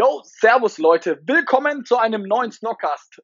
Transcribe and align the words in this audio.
Yo, 0.00 0.22
Servus 0.24 0.78
Leute, 0.78 1.20
willkommen 1.26 1.84
zu 1.84 1.98
einem 1.98 2.22
neuen 2.22 2.50
Snockcast. 2.50 3.22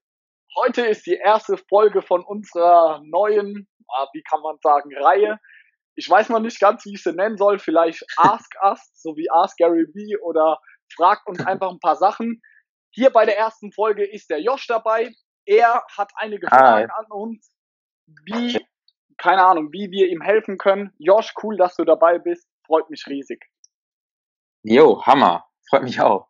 Heute 0.57 0.85
ist 0.85 1.07
die 1.07 1.15
erste 1.15 1.57
Folge 1.57 2.03
von 2.03 2.23
unserer 2.23 3.01
neuen, 3.03 3.67
ah, 3.89 4.07
wie 4.13 4.23
kann 4.23 4.43
man 4.43 4.59
sagen, 4.63 4.91
Reihe. 4.95 5.41
Ich 5.95 6.07
weiß 6.11 6.29
noch 6.29 6.41
nicht 6.41 6.61
ganz, 6.61 6.85
wie 6.85 6.93
ich 6.93 7.03
sie 7.03 7.15
nennen 7.15 7.39
soll. 7.39 7.59
Vielleicht 7.59 8.05
Ask 8.19 8.53
Us, 8.63 8.91
so 8.93 9.17
wie 9.17 9.31
Ask 9.31 9.57
Gary 9.57 9.87
V 9.87 10.23
oder 10.23 10.61
fragt 10.95 11.27
uns 11.27 11.39
einfach 11.47 11.71
ein 11.71 11.81
paar 11.81 11.97
Sachen. 11.97 12.43
Hier 12.91 13.09
bei 13.09 13.25
der 13.25 13.39
ersten 13.39 13.73
Folge 13.73 14.05
ist 14.05 14.29
der 14.29 14.43
Josh 14.43 14.67
dabei. 14.67 15.15
Er 15.47 15.83
hat 15.97 16.13
einige 16.17 16.47
Fragen 16.47 16.93
Hi. 16.93 16.99
an 16.99 17.07
uns, 17.09 17.57
wie, 18.27 18.61
keine 19.17 19.47
Ahnung, 19.47 19.73
wie 19.73 19.91
wir 19.91 20.09
ihm 20.09 20.21
helfen 20.21 20.59
können. 20.59 20.93
Josh, 20.99 21.33
cool, 21.43 21.57
dass 21.57 21.75
du 21.77 21.85
dabei 21.85 22.19
bist. 22.19 22.47
Freut 22.67 22.91
mich 22.91 23.07
riesig. 23.07 23.43
Jo, 24.63 25.03
Hammer. 25.07 25.47
Freut 25.71 25.83
mich 25.83 26.03
auch. 26.03 26.29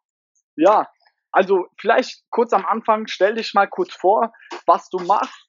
Ja, 0.56 0.88
also 1.32 1.66
vielleicht 1.78 2.22
kurz 2.30 2.52
am 2.52 2.64
Anfang, 2.64 3.06
stell 3.06 3.34
dich 3.34 3.52
mal 3.54 3.66
kurz 3.66 3.94
vor, 3.94 4.32
was 4.66 4.88
du 4.88 4.98
machst 4.98 5.48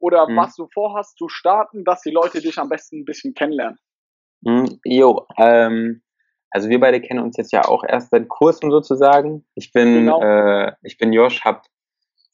oder 0.00 0.26
hm. 0.26 0.36
was 0.36 0.54
du 0.56 0.66
vorhast 0.72 1.16
zu 1.16 1.28
starten, 1.28 1.84
dass 1.84 2.02
die 2.02 2.10
Leute 2.10 2.40
dich 2.40 2.58
am 2.58 2.68
besten 2.68 3.00
ein 3.00 3.04
bisschen 3.04 3.34
kennenlernen. 3.34 3.78
Hm, 4.44 4.80
jo, 4.84 5.26
ähm, 5.36 6.02
also 6.50 6.68
wir 6.68 6.80
beide 6.80 7.00
kennen 7.00 7.20
uns 7.20 7.36
jetzt 7.36 7.52
ja 7.52 7.64
auch 7.64 7.84
erst 7.86 8.10
seit 8.10 8.28
kurzem 8.28 8.70
sozusagen. 8.70 9.44
Ich 9.54 9.72
bin, 9.72 9.94
genau. 9.94 10.22
äh, 10.22 10.72
ich 10.82 10.96
bin 10.98 11.12
Josh, 11.12 11.44
habe 11.44 11.62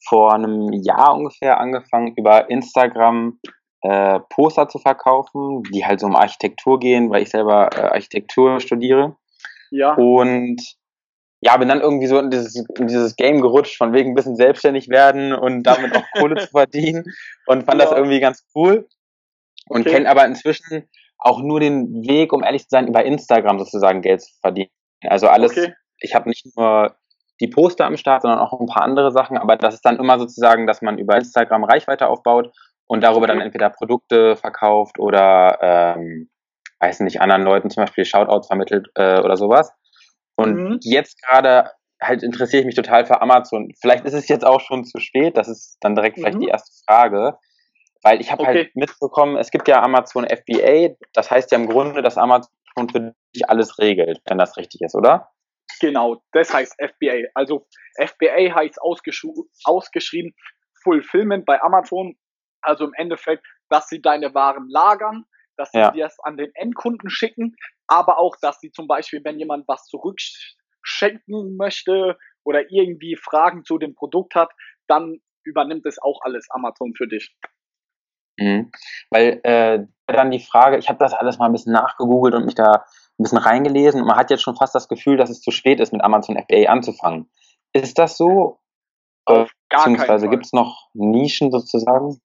vor 0.07 0.33
einem 0.33 0.71
Jahr 0.71 1.15
ungefähr 1.15 1.59
angefangen, 1.59 2.13
über 2.15 2.49
Instagram 2.49 3.39
äh, 3.81 4.19
Poster 4.29 4.67
zu 4.67 4.79
verkaufen, 4.79 5.63
die 5.73 5.85
halt 5.85 5.99
so 5.99 6.07
um 6.07 6.15
Architektur 6.15 6.79
gehen, 6.79 7.09
weil 7.09 7.23
ich 7.23 7.29
selber 7.29 7.69
äh, 7.75 7.81
Architektur 7.81 8.59
studiere. 8.59 9.15
Ja. 9.71 9.95
Und 9.95 10.61
ja, 11.45 11.55
bin 11.57 11.69
dann 11.69 11.79
irgendwie 11.79 12.07
so 12.07 12.17
in 12.17 12.31
dieses, 12.31 12.55
in 12.55 12.87
dieses 12.87 13.15
Game 13.15 13.39
gerutscht, 13.39 13.77
von 13.77 13.93
wegen 13.93 14.11
ein 14.11 14.15
bisschen 14.15 14.35
selbstständig 14.35 14.89
werden 14.89 15.31
und 15.31 15.61
damit 15.61 15.95
auch 15.95 16.03
Kohle 16.17 16.37
zu 16.37 16.47
verdienen 16.47 17.03
und 17.45 17.65
fand 17.65 17.79
ja. 17.79 17.87
das 17.87 17.95
irgendwie 17.95 18.19
ganz 18.19 18.43
cool 18.55 18.87
und 19.69 19.81
okay. 19.81 19.91
kenne 19.91 20.09
aber 20.09 20.25
inzwischen 20.25 20.89
auch 21.19 21.39
nur 21.43 21.59
den 21.59 22.07
Weg, 22.07 22.33
um 22.33 22.43
ehrlich 22.43 22.63
zu 22.63 22.69
sein, 22.71 22.87
über 22.87 23.05
Instagram 23.05 23.59
sozusagen 23.59 24.01
Geld 24.01 24.23
zu 24.23 24.33
verdienen. 24.41 24.71
Also 25.03 25.27
alles, 25.27 25.51
okay. 25.51 25.75
ich 25.99 26.15
habe 26.15 26.29
nicht 26.29 26.47
nur 26.57 26.95
die 27.39 27.47
Poster 27.47 27.85
am 27.85 27.97
Start, 27.97 28.23
sondern 28.23 28.39
auch 28.39 28.59
ein 28.59 28.65
paar 28.65 28.81
andere 28.81 29.11
Sachen, 29.11 29.37
aber 29.37 29.55
das 29.55 29.75
ist 29.75 29.85
dann 29.85 29.99
immer 29.99 30.17
sozusagen, 30.17 30.65
dass 30.65 30.81
man 30.81 30.97
über 30.97 31.15
Instagram 31.15 31.63
Reichweite 31.63 32.07
aufbaut 32.07 32.51
und 32.87 33.03
darüber 33.03 33.27
dann 33.27 33.41
entweder 33.41 33.69
Produkte 33.69 34.35
verkauft 34.35 34.97
oder 34.97 35.59
ähm, 35.61 36.27
weiß 36.79 37.01
nicht, 37.01 37.21
anderen 37.21 37.43
Leuten 37.43 37.69
zum 37.69 37.83
Beispiel 37.83 38.05
Shoutouts 38.05 38.47
vermittelt 38.47 38.87
äh, 38.95 39.19
oder 39.19 39.37
sowas. 39.37 39.71
Und 40.35 40.55
mhm. 40.55 40.79
jetzt 40.81 41.21
gerade 41.21 41.71
halt 42.01 42.23
interessiere 42.23 42.61
ich 42.61 42.65
mich 42.65 42.75
total 42.75 43.05
für 43.05 43.21
Amazon. 43.21 43.71
Vielleicht 43.79 44.05
ist 44.05 44.13
es 44.13 44.27
jetzt 44.27 44.45
auch 44.45 44.61
schon 44.61 44.83
zu 44.83 44.99
spät, 44.99 45.37
das 45.37 45.47
ist 45.47 45.77
dann 45.81 45.95
direkt 45.95 46.17
vielleicht 46.17 46.37
mhm. 46.37 46.41
die 46.41 46.49
erste 46.49 46.71
Frage. 46.85 47.37
Weil 48.03 48.21
ich 48.21 48.31
habe 48.31 48.45
halt 48.45 48.57
okay. 48.57 48.65
halt 48.65 48.75
mitbekommen, 48.75 49.37
es 49.37 49.49
gibt 49.49 49.67
ja 49.67 49.81
Amazon 49.81 50.27
FBA, 50.27 50.95
das 51.13 51.31
heißt 51.31 51.51
ja 51.51 51.57
im 51.57 51.67
Grunde, 51.67 52.03
dass 52.03 52.17
Amazon 52.17 52.51
für 52.91 53.15
dich 53.33 53.49
alles 53.49 53.79
regelt, 53.79 54.21
wenn 54.25 54.37
das 54.37 54.57
richtig 54.57 54.81
ist, 54.81 54.95
oder? 54.95 55.31
Genau, 55.79 56.21
das 56.31 56.53
heißt 56.53 56.75
FBA. 56.79 57.29
Also 57.33 57.67
FBA 57.97 58.53
heißt 58.55 58.81
ausgesch 58.81 59.25
ausgeschrieben 59.63 60.35
Fulfillment 60.83 61.45
bei 61.45 61.61
Amazon. 61.61 62.15
Also 62.61 62.85
im 62.85 62.93
Endeffekt, 62.93 63.45
dass 63.69 63.87
sie 63.87 64.01
deine 64.01 64.33
Waren 64.33 64.69
lagern, 64.69 65.25
dass 65.57 65.71
sie 65.71 65.79
ja. 65.79 65.93
es 66.05 66.17
an 66.23 66.37
den 66.37 66.51
Endkunden 66.55 67.09
schicken, 67.09 67.55
aber 67.87 68.19
auch, 68.19 68.35
dass 68.41 68.59
sie 68.59 68.71
zum 68.71 68.87
Beispiel, 68.87 69.21
wenn 69.23 69.39
jemand 69.39 69.67
was 69.67 69.85
zurückschenken 69.85 71.57
möchte 71.57 72.17
oder 72.43 72.69
irgendwie 72.69 73.15
Fragen 73.15 73.63
zu 73.63 73.77
dem 73.77 73.95
Produkt 73.95 74.35
hat, 74.35 74.51
dann 74.87 75.19
übernimmt 75.43 75.85
es 75.85 76.01
auch 76.01 76.19
alles 76.21 76.47
Amazon 76.49 76.93
für 76.95 77.07
dich. 77.07 77.35
Mhm. 78.37 78.71
Weil 79.09 79.39
äh, 79.43 79.85
dann 80.07 80.31
die 80.31 80.39
Frage, 80.39 80.77
ich 80.77 80.89
habe 80.89 80.99
das 80.99 81.13
alles 81.13 81.37
mal 81.37 81.45
ein 81.45 81.51
bisschen 81.51 81.73
nachgegoogelt 81.73 82.35
und 82.35 82.45
mich 82.45 82.55
da 82.55 82.85
ein 83.17 83.23
bisschen 83.23 83.37
reingelesen 83.37 84.01
und 84.01 84.07
man 84.07 84.17
hat 84.17 84.29
jetzt 84.29 84.43
schon 84.43 84.57
fast 84.57 84.75
das 84.75 84.89
Gefühl, 84.89 85.17
dass 85.17 85.29
es 85.29 85.41
zu 85.41 85.51
spät 85.51 85.79
ist, 85.79 85.93
mit 85.93 86.03
Amazon 86.03 86.37
FBA 86.37 86.69
anzufangen. 86.69 87.29
Ist 87.73 87.97
das 87.97 88.17
so? 88.17 88.59
Auf 89.25 89.51
gar 89.69 89.85
Beziehungsweise 89.85 90.29
gibt 90.29 90.45
es 90.45 90.53
noch 90.53 90.89
Nischen 90.93 91.51
sozusagen? 91.51 92.21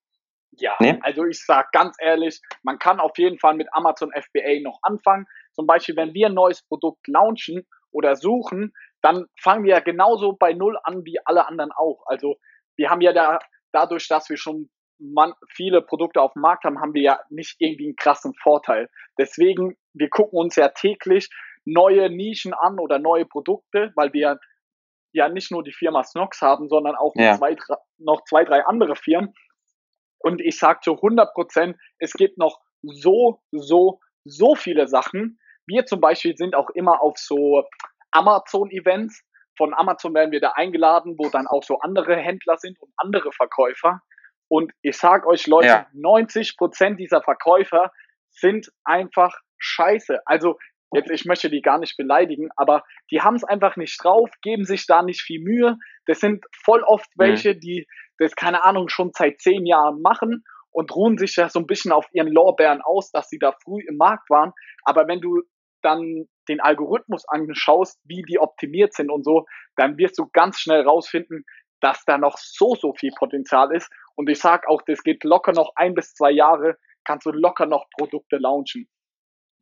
Ja, 0.60 0.76
nee? 0.80 0.98
also 1.02 1.24
ich 1.24 1.44
sag 1.44 1.72
ganz 1.72 1.96
ehrlich, 2.00 2.40
man 2.62 2.78
kann 2.78 3.00
auf 3.00 3.16
jeden 3.16 3.38
Fall 3.38 3.54
mit 3.54 3.68
Amazon 3.72 4.10
FBA 4.12 4.60
noch 4.62 4.78
anfangen. 4.82 5.26
Zum 5.54 5.66
Beispiel, 5.66 5.96
wenn 5.96 6.14
wir 6.14 6.26
ein 6.26 6.34
neues 6.34 6.62
Produkt 6.62 7.06
launchen 7.08 7.66
oder 7.90 8.16
suchen, 8.16 8.72
dann 9.02 9.26
fangen 9.40 9.64
wir 9.64 9.70
ja 9.70 9.80
genauso 9.80 10.34
bei 10.34 10.52
Null 10.52 10.78
an 10.82 11.04
wie 11.04 11.18
alle 11.24 11.46
anderen 11.46 11.72
auch. 11.72 12.04
Also 12.06 12.36
wir 12.76 12.90
haben 12.90 13.00
ja 13.00 13.12
da, 13.12 13.38
dadurch, 13.72 14.08
dass 14.08 14.28
wir 14.28 14.36
schon 14.36 14.70
man, 15.00 15.32
viele 15.48 15.82
Produkte 15.82 16.20
auf 16.20 16.34
dem 16.34 16.42
Markt 16.42 16.64
haben, 16.64 16.80
haben 16.80 16.94
wir 16.94 17.02
ja 17.02 17.20
nicht 17.30 17.56
irgendwie 17.58 17.86
einen 17.86 17.96
krassen 17.96 18.34
Vorteil. 18.34 18.88
Deswegen, 19.18 19.76
wir 19.94 20.10
gucken 20.10 20.38
uns 20.38 20.56
ja 20.56 20.68
täglich 20.68 21.28
neue 21.64 22.10
Nischen 22.10 22.52
an 22.54 22.78
oder 22.78 22.98
neue 22.98 23.24
Produkte, 23.24 23.92
weil 23.96 24.12
wir 24.12 24.38
ja 25.12 25.28
nicht 25.28 25.50
nur 25.50 25.62
die 25.62 25.72
Firma 25.72 26.04
Snox 26.04 26.40
haben, 26.40 26.68
sondern 26.68 26.94
auch 26.94 27.12
ja. 27.16 27.34
zwei, 27.34 27.56
noch 27.98 28.22
zwei, 28.24 28.44
drei 28.44 28.64
andere 28.64 28.94
Firmen. 28.94 29.34
Und 30.20 30.40
ich 30.40 30.58
sage 30.58 30.80
zu 30.82 30.94
100 30.96 31.34
Prozent, 31.34 31.76
es 31.98 32.12
gibt 32.12 32.38
noch 32.38 32.60
so, 32.82 33.42
so, 33.50 34.00
so 34.24 34.54
viele 34.54 34.86
Sachen. 34.86 35.38
Wir 35.66 35.86
zum 35.86 36.00
Beispiel 36.00 36.36
sind 36.36 36.54
auch 36.54 36.70
immer 36.70 37.02
auf 37.02 37.16
so 37.16 37.64
Amazon-Events. 38.12 39.24
Von 39.56 39.74
Amazon 39.74 40.14
werden 40.14 40.30
wir 40.30 40.40
da 40.40 40.52
eingeladen, 40.52 41.16
wo 41.18 41.28
dann 41.28 41.46
auch 41.46 41.62
so 41.62 41.80
andere 41.80 42.16
Händler 42.16 42.56
sind 42.56 42.80
und 42.80 42.92
andere 42.96 43.32
Verkäufer. 43.32 44.00
Und 44.48 44.72
ich 44.82 44.96
sag 44.96 45.26
euch, 45.26 45.46
Leute, 45.46 45.66
ja. 45.66 45.86
90 45.92 46.56
Prozent 46.56 46.98
dieser 46.98 47.22
Verkäufer 47.22 47.92
sind 48.30 48.70
einfach 48.84 49.38
scheiße. 49.58 50.20
Also 50.26 50.58
jetzt, 50.92 51.10
ich 51.10 51.24
möchte 51.24 51.50
die 51.50 51.62
gar 51.62 51.78
nicht 51.78 51.96
beleidigen, 51.96 52.48
aber 52.56 52.84
die 53.10 53.20
haben 53.20 53.36
es 53.36 53.44
einfach 53.44 53.76
nicht 53.76 54.02
drauf, 54.02 54.30
geben 54.42 54.64
sich 54.64 54.86
da 54.86 55.02
nicht 55.02 55.22
viel 55.22 55.40
Mühe. 55.40 55.76
Das 56.06 56.20
sind 56.20 56.44
voll 56.64 56.82
oft 56.82 57.08
mhm. 57.16 57.22
welche, 57.22 57.56
die 57.56 57.86
das, 58.20 58.36
keine 58.36 58.62
Ahnung, 58.62 58.88
schon 58.88 59.10
seit 59.14 59.40
zehn 59.40 59.66
Jahren 59.66 60.02
machen 60.02 60.44
und 60.70 60.94
ruhen 60.94 61.18
sich 61.18 61.36
ja 61.36 61.48
so 61.48 61.58
ein 61.58 61.66
bisschen 61.66 61.90
auf 61.90 62.06
ihren 62.12 62.28
Lorbeeren 62.28 62.82
aus, 62.82 63.10
dass 63.10 63.28
sie 63.28 63.38
da 63.38 63.52
früh 63.64 63.80
im 63.88 63.96
Markt 63.96 64.30
waren. 64.30 64.52
Aber 64.84 65.08
wenn 65.08 65.20
du 65.20 65.42
dann 65.82 66.26
den 66.48 66.60
Algorithmus 66.60 67.26
anschaust, 67.26 67.98
wie 68.04 68.22
die 68.22 68.38
optimiert 68.38 68.92
sind 68.92 69.10
und 69.10 69.24
so, 69.24 69.46
dann 69.76 69.96
wirst 69.96 70.18
du 70.18 70.28
ganz 70.32 70.60
schnell 70.60 70.82
rausfinden, 70.82 71.44
dass 71.80 72.04
da 72.04 72.18
noch 72.18 72.36
so, 72.36 72.74
so 72.74 72.92
viel 72.92 73.12
Potenzial 73.18 73.74
ist. 73.74 73.90
Und 74.14 74.28
ich 74.28 74.38
sag 74.38 74.68
auch, 74.68 74.82
das 74.82 75.02
geht 75.02 75.24
locker 75.24 75.52
noch 75.52 75.72
ein 75.76 75.94
bis 75.94 76.12
zwei 76.12 76.30
Jahre, 76.30 76.76
kannst 77.04 77.24
du 77.24 77.30
locker 77.30 77.64
noch 77.64 77.86
Produkte 77.96 78.36
launchen. 78.36 78.86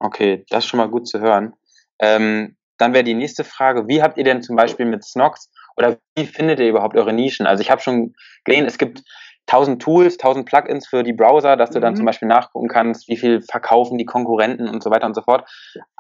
Okay, 0.00 0.44
das 0.50 0.64
ist 0.64 0.70
schon 0.70 0.78
mal 0.78 0.90
gut 0.90 1.06
zu 1.06 1.20
hören. 1.20 1.54
Ähm, 2.00 2.56
dann 2.76 2.92
wäre 2.92 3.04
die 3.04 3.14
nächste 3.14 3.44
Frage, 3.44 3.88
wie 3.88 4.02
habt 4.02 4.18
ihr 4.18 4.24
denn 4.24 4.42
zum 4.42 4.56
Beispiel 4.56 4.86
mit 4.86 5.04
Snox 5.04 5.50
oder 5.78 5.96
wie 6.16 6.26
findet 6.26 6.58
ihr 6.58 6.68
überhaupt 6.68 6.96
eure 6.96 7.12
Nischen? 7.12 7.46
Also 7.46 7.60
ich 7.60 7.70
habe 7.70 7.80
schon 7.80 8.14
gesehen, 8.44 8.66
es 8.66 8.78
gibt 8.78 9.02
tausend 9.46 9.80
Tools, 9.80 10.18
tausend 10.18 10.46
Plugins 10.46 10.88
für 10.88 11.04
die 11.04 11.12
Browser, 11.12 11.56
dass 11.56 11.70
du 11.70 11.78
mhm. 11.78 11.82
dann 11.82 11.96
zum 11.96 12.04
Beispiel 12.04 12.28
nachgucken 12.28 12.68
kannst, 12.68 13.08
wie 13.08 13.16
viel 13.16 13.40
verkaufen 13.40 13.96
die 13.96 14.04
Konkurrenten 14.04 14.68
und 14.68 14.82
so 14.82 14.90
weiter 14.90 15.06
und 15.06 15.14
so 15.14 15.22
fort. 15.22 15.48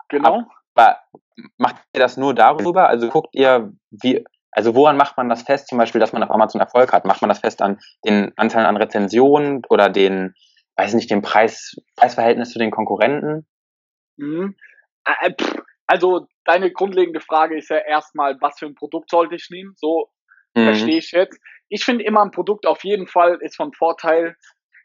Genau. 0.08 0.42
Aber 0.74 0.98
macht 1.56 1.76
ihr 1.94 2.00
das 2.00 2.16
nur 2.16 2.34
darüber? 2.34 2.88
Also 2.88 3.08
guckt 3.08 3.34
ihr, 3.34 3.72
wie, 3.90 4.24
also 4.50 4.74
woran 4.74 4.96
macht 4.96 5.16
man 5.16 5.28
das 5.28 5.42
fest, 5.42 5.68
zum 5.68 5.78
Beispiel, 5.78 6.00
dass 6.00 6.12
man 6.12 6.22
auf 6.22 6.30
Amazon 6.30 6.60
Erfolg 6.60 6.92
hat? 6.92 7.04
Macht 7.04 7.22
man 7.22 7.28
das 7.28 7.38
fest 7.38 7.62
an 7.62 7.78
den 8.04 8.32
Anzahl 8.36 8.66
an 8.66 8.76
Rezensionen 8.76 9.62
oder 9.68 9.88
den, 9.88 10.34
weiß 10.76 10.94
nicht, 10.94 11.10
dem 11.10 11.22
Preis, 11.22 11.76
Preisverhältnis 11.96 12.50
zu 12.50 12.58
den 12.58 12.70
Konkurrenten? 12.70 13.46
Mhm. 14.16 14.56
Äh, 15.04 15.32
also 15.88 16.28
deine 16.44 16.70
grundlegende 16.70 17.20
Frage 17.20 17.56
ist 17.56 17.70
ja 17.70 17.78
erstmal, 17.78 18.36
was 18.40 18.58
für 18.58 18.66
ein 18.66 18.74
Produkt 18.74 19.10
sollte 19.10 19.34
ich 19.34 19.48
nehmen? 19.50 19.72
So 19.76 20.10
mhm. 20.54 20.64
verstehe 20.64 20.98
ich 20.98 21.10
jetzt. 21.12 21.40
Ich 21.68 21.84
finde 21.84 22.04
immer 22.04 22.22
ein 22.22 22.30
Produkt 22.30 22.66
auf 22.66 22.84
jeden 22.84 23.06
Fall 23.06 23.38
ist 23.40 23.56
von 23.56 23.72
Vorteil, 23.72 24.36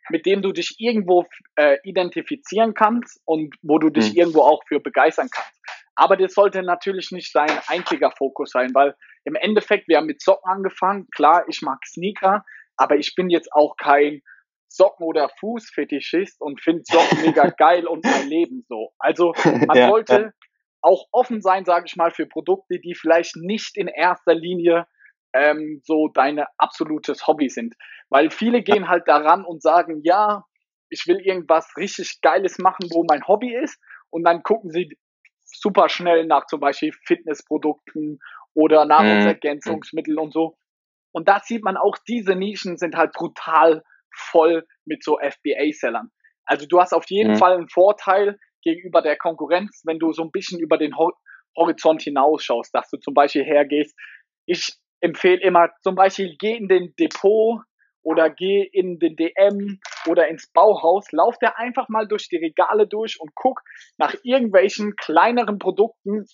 mit 0.09 0.25
dem 0.25 0.41
du 0.41 0.51
dich 0.51 0.75
irgendwo 0.79 1.25
äh, 1.55 1.77
identifizieren 1.83 2.73
kannst 2.73 3.21
und 3.25 3.55
wo 3.61 3.79
du 3.79 3.89
dich 3.89 4.13
mhm. 4.13 4.17
irgendwo 4.17 4.41
auch 4.41 4.63
für 4.67 4.79
begeistern 4.79 5.29
kannst. 5.31 5.61
Aber 5.95 6.17
das 6.17 6.33
sollte 6.33 6.63
natürlich 6.63 7.11
nicht 7.11 7.35
dein 7.35 7.51
einziger 7.67 8.11
Fokus 8.11 8.51
sein, 8.51 8.71
weil 8.73 8.95
im 9.25 9.35
Endeffekt, 9.35 9.87
wir 9.87 9.97
haben 9.97 10.07
mit 10.07 10.21
Socken 10.21 10.49
angefangen. 10.49 11.07
Klar, 11.15 11.45
ich 11.47 11.61
mag 11.61 11.79
Sneaker, 11.85 12.43
aber 12.77 12.95
ich 12.95 13.13
bin 13.15 13.29
jetzt 13.29 13.51
auch 13.53 13.75
kein 13.77 14.21
Socken- 14.69 15.05
oder 15.05 15.29
Fußfetischist 15.39 16.41
und 16.41 16.61
finde 16.61 16.83
Socken 16.85 17.21
mega 17.25 17.49
geil 17.49 17.85
und 17.85 18.03
mein 18.03 18.27
Leben 18.27 18.65
so. 18.67 18.91
Also 18.97 19.33
man 19.43 19.77
ja, 19.77 19.89
sollte 19.89 20.13
ja. 20.13 20.31
Auch 20.83 21.07
offen 21.11 21.41
sein, 21.41 21.65
sage 21.65 21.85
ich 21.87 21.95
mal, 21.95 22.11
für 22.11 22.27
Produkte, 22.27 22.79
die 22.79 22.93
vielleicht 22.93 23.35
nicht 23.37 23.77
in 23.77 23.87
erster 23.87 24.35
Linie 24.35 24.85
ähm, 25.33 25.81
so 25.83 26.09
deine 26.09 26.47
absolutes 26.57 27.25
Hobby 27.25 27.49
sind. 27.49 27.75
Weil 28.09 28.29
viele 28.29 28.61
gehen 28.61 28.89
halt 28.89 29.07
daran 29.07 29.45
und 29.45 29.61
sagen, 29.61 30.01
ja, 30.03 30.43
ich 30.89 31.07
will 31.07 31.19
irgendwas 31.19 31.75
richtig 31.77 32.21
Geiles 32.21 32.59
machen, 32.59 32.89
wo 32.91 33.05
mein 33.09 33.25
Hobby 33.27 33.55
ist. 33.55 33.79
Und 34.09 34.23
dann 34.25 34.43
gucken 34.43 34.69
sie 34.69 34.95
super 35.43 35.89
schnell 35.89 36.25
nach 36.25 36.45
zum 36.45 36.59
Beispiel 36.59 36.93
Fitnessprodukten 37.05 38.19
oder 38.53 38.85
Nahrungsergänzungsmittel 38.85 40.15
mhm. 40.15 40.21
und 40.21 40.33
so. 40.33 40.57
Und 41.11 41.27
da 41.27 41.39
sieht 41.39 41.63
man 41.63 41.77
auch, 41.77 41.97
diese 42.07 42.35
Nischen 42.35 42.77
sind 42.77 42.95
halt 42.95 43.13
brutal 43.13 43.83
voll 44.15 44.67
mit 44.85 45.03
so 45.03 45.17
FBA-Sellern. 45.17 46.11
Also 46.45 46.67
du 46.67 46.79
hast 46.79 46.93
auf 46.93 47.05
jeden 47.07 47.33
mhm. 47.33 47.37
Fall 47.37 47.53
einen 47.53 47.69
Vorteil 47.69 48.37
gegenüber 48.63 49.01
der 49.01 49.17
Konkurrenz, 49.17 49.83
wenn 49.85 49.99
du 49.99 50.11
so 50.11 50.23
ein 50.23 50.31
bisschen 50.31 50.59
über 50.59 50.77
den 50.77 50.95
Horizont 51.55 52.01
hinausschaust, 52.01 52.73
dass 52.73 52.89
du 52.89 52.97
zum 52.97 53.13
Beispiel 53.13 53.43
hergehst. 53.43 53.95
Ich 54.45 54.73
empfehle 55.01 55.41
immer 55.41 55.69
zum 55.81 55.95
Beispiel, 55.95 56.35
geh 56.37 56.55
in 56.55 56.67
den 56.67 56.95
Depot 56.95 57.61
oder 58.03 58.29
geh 58.29 58.63
in 58.63 58.99
den 58.99 59.15
DM 59.15 59.79
oder 60.07 60.27
ins 60.27 60.51
Bauhaus, 60.51 61.11
lauf 61.11 61.35
da 61.39 61.53
einfach 61.55 61.87
mal 61.89 62.07
durch 62.07 62.27
die 62.29 62.37
Regale 62.37 62.87
durch 62.87 63.19
und 63.19 63.31
guck 63.35 63.61
nach 63.97 64.15
irgendwelchen 64.23 64.95
kleineren 64.95 65.59
Produkten, 65.59 66.25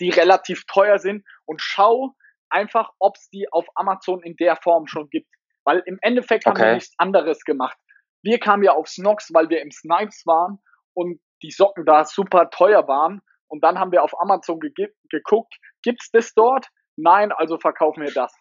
die 0.00 0.10
relativ 0.10 0.64
teuer 0.66 0.98
sind 0.98 1.24
und 1.44 1.60
schau 1.60 2.14
einfach, 2.48 2.90
ob 2.98 3.16
es 3.16 3.28
die 3.30 3.46
auf 3.52 3.66
Amazon 3.74 4.22
in 4.22 4.36
der 4.36 4.56
Form 4.56 4.86
schon 4.86 5.08
gibt. 5.10 5.28
Weil 5.64 5.82
im 5.86 5.98
Endeffekt 6.02 6.46
okay. 6.46 6.58
haben 6.58 6.66
wir 6.66 6.74
nichts 6.74 6.94
anderes 6.98 7.44
gemacht. 7.44 7.78
Wir 8.22 8.38
kamen 8.38 8.64
ja 8.64 8.72
auf 8.72 8.88
Snox, 8.88 9.32
weil 9.32 9.48
wir 9.50 9.62
im 9.62 9.70
Snipes 9.70 10.26
waren 10.26 10.58
und 10.94 11.20
die 11.42 11.50
Socken 11.50 11.84
da 11.84 12.04
super 12.04 12.50
teuer 12.50 12.86
waren. 12.88 13.22
Und 13.48 13.64
dann 13.64 13.78
haben 13.78 13.92
wir 13.92 14.02
auf 14.02 14.18
Amazon 14.20 14.60
ge 14.60 14.72
geguckt, 15.10 15.56
gibt's 15.82 16.10
das 16.10 16.34
dort? 16.34 16.68
Nein, 16.96 17.32
also 17.32 17.58
verkaufen 17.58 18.04
wir 18.04 18.12
das. 18.12 18.34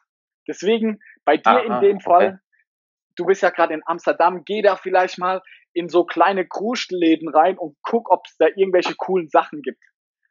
Deswegen 0.47 0.99
bei 1.25 1.37
dir 1.37 1.49
Aha, 1.49 1.59
in 1.59 1.81
dem 1.81 1.99
Fall, 1.99 2.27
okay. 2.27 2.37
du 3.15 3.25
bist 3.25 3.41
ja 3.41 3.49
gerade 3.49 3.73
in 3.73 3.81
Amsterdam, 3.85 4.43
geh 4.45 4.61
da 4.61 4.75
vielleicht 4.75 5.17
mal 5.17 5.41
in 5.73 5.89
so 5.89 6.03
kleine 6.03 6.47
Kruschläden 6.47 7.29
rein 7.29 7.57
und 7.57 7.77
guck, 7.83 8.11
ob 8.11 8.25
es 8.25 8.35
da 8.37 8.47
irgendwelche 8.47 8.95
coolen 8.95 9.29
Sachen 9.29 9.61
gibt. 9.61 9.81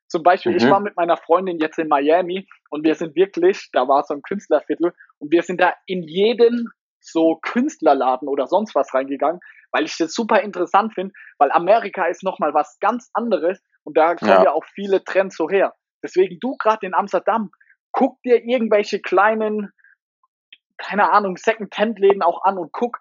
Zum 0.08 0.22
Beispiel, 0.22 0.52
mhm. 0.52 0.58
ich 0.58 0.70
war 0.70 0.80
mit 0.80 0.96
meiner 0.96 1.16
Freundin 1.16 1.58
jetzt 1.58 1.78
in 1.78 1.88
Miami 1.88 2.46
und 2.70 2.84
wir 2.84 2.94
sind 2.94 3.14
wirklich, 3.14 3.68
da 3.72 3.86
war 3.88 4.04
so 4.04 4.14
ein 4.14 4.22
Künstlerviertel 4.22 4.92
und 5.18 5.30
wir 5.30 5.42
sind 5.42 5.60
da 5.60 5.74
in 5.86 6.02
jeden 6.02 6.68
so 7.00 7.36
Künstlerladen 7.42 8.28
oder 8.28 8.46
sonst 8.46 8.74
was 8.74 8.92
reingegangen, 8.92 9.40
weil 9.72 9.84
ich 9.84 9.96
das 9.96 10.14
super 10.14 10.40
interessant 10.40 10.94
finde, 10.94 11.14
weil 11.38 11.50
Amerika 11.52 12.06
ist 12.06 12.22
nochmal 12.22 12.54
was 12.54 12.78
ganz 12.80 13.10
anderes 13.14 13.62
und 13.84 13.96
da 13.96 14.14
kommen 14.14 14.30
ja. 14.30 14.44
ja 14.44 14.52
auch 14.52 14.64
viele 14.64 15.02
Trends 15.04 15.36
so 15.36 15.48
her. 15.48 15.74
Deswegen 16.02 16.38
du 16.40 16.56
gerade 16.56 16.86
in 16.86 16.94
Amsterdam, 16.94 17.50
guck 17.92 18.22
dir 18.22 18.42
irgendwelche 18.44 19.00
kleinen, 19.00 19.72
keine 20.76 21.10
Ahnung, 21.12 21.36
Second-Hand-Läden 21.36 22.22
auch 22.22 22.42
an 22.44 22.58
und 22.58 22.72
guck, 22.72 22.98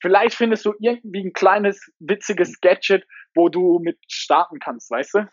vielleicht 0.00 0.34
findest 0.34 0.64
du 0.66 0.74
irgendwie 0.78 1.24
ein 1.24 1.32
kleines, 1.32 1.90
witziges 1.98 2.60
Gadget, 2.60 3.06
wo 3.34 3.48
du 3.48 3.78
mit 3.82 3.98
starten 4.08 4.58
kannst, 4.58 4.90
weißt 4.90 5.14
du? 5.14 5.28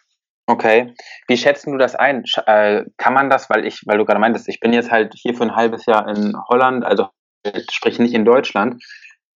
Okay. 0.45 0.93
Wie 1.27 1.37
schätzen 1.37 1.71
du 1.71 1.77
das 1.77 1.95
ein? 1.95 2.23
Äh, 2.45 2.83
kann 2.97 3.13
man 3.13 3.29
das, 3.29 3.49
weil 3.49 3.65
ich, 3.65 3.81
weil 3.85 3.97
du 3.97 4.05
gerade 4.05 4.19
meintest, 4.19 4.49
ich 4.49 4.59
bin 4.59 4.73
jetzt 4.73 4.91
halt 4.91 5.13
hier 5.15 5.33
für 5.33 5.43
ein 5.43 5.55
halbes 5.55 5.85
Jahr 5.85 6.07
in 6.07 6.35
Holland, 6.49 6.83
also 6.83 7.07
sprich 7.71 7.99
nicht 7.99 8.13
in 8.13 8.25
Deutschland. 8.25 8.83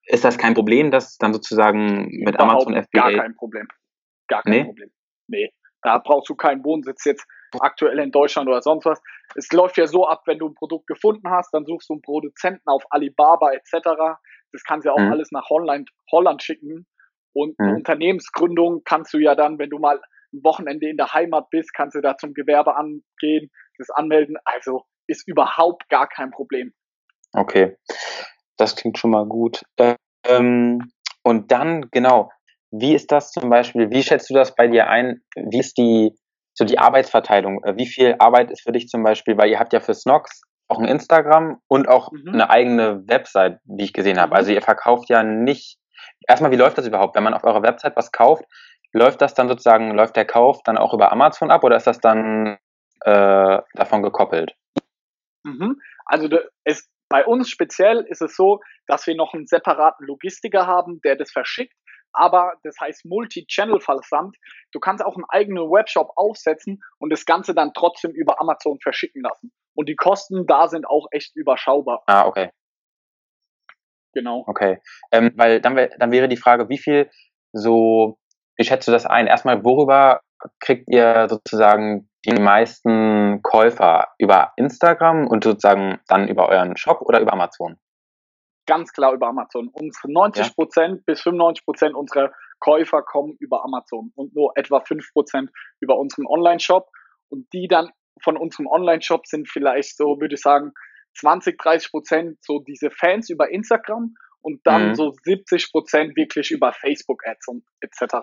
Ist 0.08 0.24
das 0.24 0.38
kein 0.38 0.54
Problem, 0.54 0.90
dass 0.90 1.18
dann 1.18 1.34
sozusagen 1.34 2.08
mit 2.10 2.36
Überhaupt 2.36 2.68
Amazon 2.68 2.84
FBA? 2.84 3.10
Gar 3.10 3.12
kein 3.12 3.36
Problem. 3.36 3.68
Gar 4.28 4.44
kein 4.44 4.54
nee? 4.54 4.64
Problem. 4.64 4.92
Nee. 5.28 5.50
Da 5.82 6.00
brauchst 6.00 6.30
du 6.30 6.36
keinen 6.36 6.64
Wohnsitz 6.64 7.06
jetzt 7.06 7.26
aktuell 7.60 8.00
in 8.00 8.12
Deutschland 8.12 8.48
oder 8.48 8.62
sonst 8.62 8.86
was. 8.86 9.02
Es 9.36 9.52
läuft 9.52 9.78
ja 9.78 9.88
so 9.88 10.08
ab, 10.08 10.24
wenn 10.26 10.40
du 10.40 10.48
ein 10.48 10.56
Produkt 10.56 10.88
gefunden 10.88 11.30
hast, 11.30 11.54
dann 11.54 11.66
suchst 11.66 11.90
du 11.90 11.94
einen 11.94 12.02
Produzenten 12.02 12.68
auf 12.68 12.84
Alibaba 12.90 13.52
etc. 13.52 14.18
Das 14.52 14.64
kannst 14.64 14.86
du 14.86 14.90
ja 14.90 14.96
auch 14.96 15.00
mhm. 15.00 15.12
alles 15.12 15.32
nach 15.32 15.50
Holland, 15.50 15.90
Holland 16.12 16.42
schicken. 16.42 16.88
Und 17.34 17.60
mhm. 17.60 17.76
Unternehmensgründung 17.76 18.82
kannst 18.84 19.14
du 19.14 19.20
ja 19.20 19.36
dann, 19.36 19.60
wenn 19.60 19.70
du 19.70 19.78
mal 19.78 20.02
ein 20.34 20.44
Wochenende 20.44 20.90
in 20.90 20.98
der 20.98 21.14
Heimat 21.14 21.50
bist, 21.52 21.74
kannst 21.74 21.96
du 21.96 22.02
da 22.02 22.18
zum 22.18 22.34
Gewerbe 22.34 22.76
angehen, 22.76 23.52
das 23.78 23.90
anmelden. 23.90 24.38
Also 24.46 24.84
ist 25.08 25.28
überhaupt 25.28 25.88
gar 25.90 26.08
kein 26.08 26.32
Problem. 26.32 26.74
Okay, 27.34 27.78
das 28.58 28.76
klingt 28.76 28.98
schon 28.98 29.12
mal 29.12 29.26
gut. 29.26 29.64
Ähm, 30.28 30.92
und 31.24 31.52
dann, 31.52 31.90
genau, 31.92 32.32
wie 32.72 32.94
ist 32.94 33.12
das 33.12 33.32
zum 33.32 33.50
Beispiel, 33.50 33.90
wie 33.92 34.04
schätzt 34.04 34.30
du 34.30 34.34
das 34.34 34.56
bei 34.56 34.68
dir 34.68 34.90
ein? 34.90 35.22
Wie 35.36 35.60
ist 35.60 35.78
die, 35.78 36.14
so 36.54 36.66
die 36.66 36.80
Arbeitsverteilung? 36.80 37.64
Äh, 37.64 37.78
wie 37.78 37.88
viel 37.88 38.16
Arbeit 38.20 38.52
ist 38.52 38.62
für 38.62 38.72
dich 38.72 38.88
zum 38.88 39.04
Beispiel, 39.04 39.38
weil 39.38 39.50
ihr 39.50 39.60
habt 39.60 39.74
ja 39.74 39.80
für 39.80 39.94
Snox 39.94 40.42
auch 40.68 40.80
ein 40.80 40.88
Instagram 40.88 41.62
und 41.68 41.88
auch 41.88 42.12
mhm. 42.12 42.34
eine 42.34 42.50
eigene 42.50 43.08
Website, 43.08 43.60
wie 43.66 43.86
ich 43.86 43.94
gesehen 43.94 44.20
habe. 44.20 44.32
Mhm. 44.32 44.36
Also 44.38 44.52
ihr 44.52 44.62
verkauft 44.62 45.10
ja 45.10 45.24
nicht, 45.24 45.78
erstmal, 46.28 46.52
wie 46.52 46.58
läuft 46.58 46.78
das 46.78 46.88
überhaupt? 46.88 47.16
Wenn 47.16 47.24
man 47.24 47.34
auf 47.34 47.44
eurer 47.44 47.64
Website 47.64 47.96
was 47.96 48.12
kauft, 48.12 48.44
läuft 48.94 49.22
das 49.22 49.34
dann 49.34 49.48
sozusagen, 49.48 49.92
läuft 49.92 50.16
der 50.16 50.26
Kauf 50.26 50.62
dann 50.64 50.78
auch 50.78 50.94
über 50.94 51.12
Amazon 51.12 51.52
ab 51.52 51.64
oder 51.64 51.78
ist 51.78 51.88
das 51.88 52.00
dann 52.00 52.58
äh, 53.02 53.60
davon 53.74 54.02
gekoppelt? 54.02 54.54
Mhm. 55.44 55.80
Also 56.06 56.30
es, 56.64 56.90
bei 57.10 57.26
uns 57.26 57.50
speziell 57.50 58.06
ist 58.10 58.22
es 58.22 58.36
so, 58.36 58.62
dass 58.88 59.08
wir 59.08 59.16
noch 59.16 59.34
einen 59.34 59.48
separaten 59.48 60.06
Logistiker 60.06 60.68
haben, 60.68 61.02
der 61.02 61.16
das 61.16 61.32
verschickt. 61.32 61.74
Aber 62.14 62.54
das 62.64 62.80
heißt 62.80 63.06
Multi-Channel-Versand. 63.06 64.38
Du 64.72 64.80
kannst 64.80 65.06
auch 65.06 65.16
einen 65.16 65.26
eigenen 65.30 65.66
Webshop 65.66 66.12
aufsetzen 66.16 66.82
und 66.98 67.12
das 67.12 67.26
Ganze 67.26 67.54
dann 67.54 67.74
trotzdem 67.74 68.12
über 68.12 68.42
Amazon 68.42 68.80
verschicken 68.82 69.22
lassen. 69.22 69.52
Und 69.76 69.88
die 69.88 69.96
Kosten 69.96 70.48
da 70.48 70.68
sind 70.68 70.88
auch 70.88 71.08
echt 71.12 71.36
überschaubar. 71.36 72.04
Ah, 72.08 72.26
okay. 72.26 72.50
Genau. 74.14 74.44
Okay. 74.48 74.80
Ähm, 75.12 75.32
weil 75.36 75.62
dann, 75.62 75.76
dann 75.76 76.12
wäre 76.12 76.28
die 76.28 76.38
Frage, 76.38 76.70
wie 76.70 76.80
viel 76.80 77.10
so, 77.54 78.18
wie 78.56 78.64
schätzt 78.64 78.88
du 78.88 78.92
das 78.92 79.06
ein? 79.06 79.28
Erstmal, 79.28 79.64
worüber 79.64 80.22
kriegt 80.60 80.90
ihr 80.90 81.28
sozusagen 81.30 82.10
die 82.36 82.42
meisten 82.42 83.42
Käufer 83.42 84.10
über 84.18 84.52
Instagram 84.58 85.28
und 85.28 85.44
sozusagen 85.44 86.00
dann 86.08 86.28
über 86.28 86.50
euren 86.50 86.76
Shop 86.76 87.02
oder 87.02 87.22
über 87.22 87.34
Amazon? 87.34 87.78
Ganz 88.66 88.92
klar 88.92 89.14
über 89.14 89.28
Amazon. 89.28 89.70
Unsere 89.72 90.12
90 90.12 90.56
Prozent 90.56 90.98
ja. 90.98 91.04
bis 91.06 91.22
95 91.22 91.64
Prozent 91.64 91.96
unserer 91.96 92.34
Käufer 92.60 93.02
kommen 93.02 93.38
über 93.40 93.64
Amazon 93.64 94.12
und 94.16 94.36
nur 94.36 94.52
etwa 94.56 94.82
5 94.82 95.14
Prozent 95.14 95.52
über 95.80 95.98
unseren 95.98 96.26
Online-Shop. 96.28 96.90
Und 97.30 97.48
die 97.54 97.68
dann 97.70 97.92
von 98.22 98.36
unserem 98.36 98.68
Online-Shop 98.68 99.26
sind 99.26 99.48
vielleicht 99.48 99.96
so, 99.96 100.20
würde 100.20 100.36
ich 100.36 100.42
sagen, 100.42 100.74
20, 101.18 101.58
30 101.58 101.92
Prozent 101.92 102.38
so 102.44 102.60
diese 102.60 102.92
Fans 102.92 103.30
über 103.30 103.50
Instagram 103.50 104.16
und 104.42 104.62
dann 104.66 104.90
mhm. 104.90 104.96
so 104.96 105.14
70 105.24 105.72
Prozent 105.72 106.16
wirklich 106.18 106.52
über 106.52 106.74
Facebook-Ads 106.74 107.48
und 107.48 107.64
etc. 107.80 108.16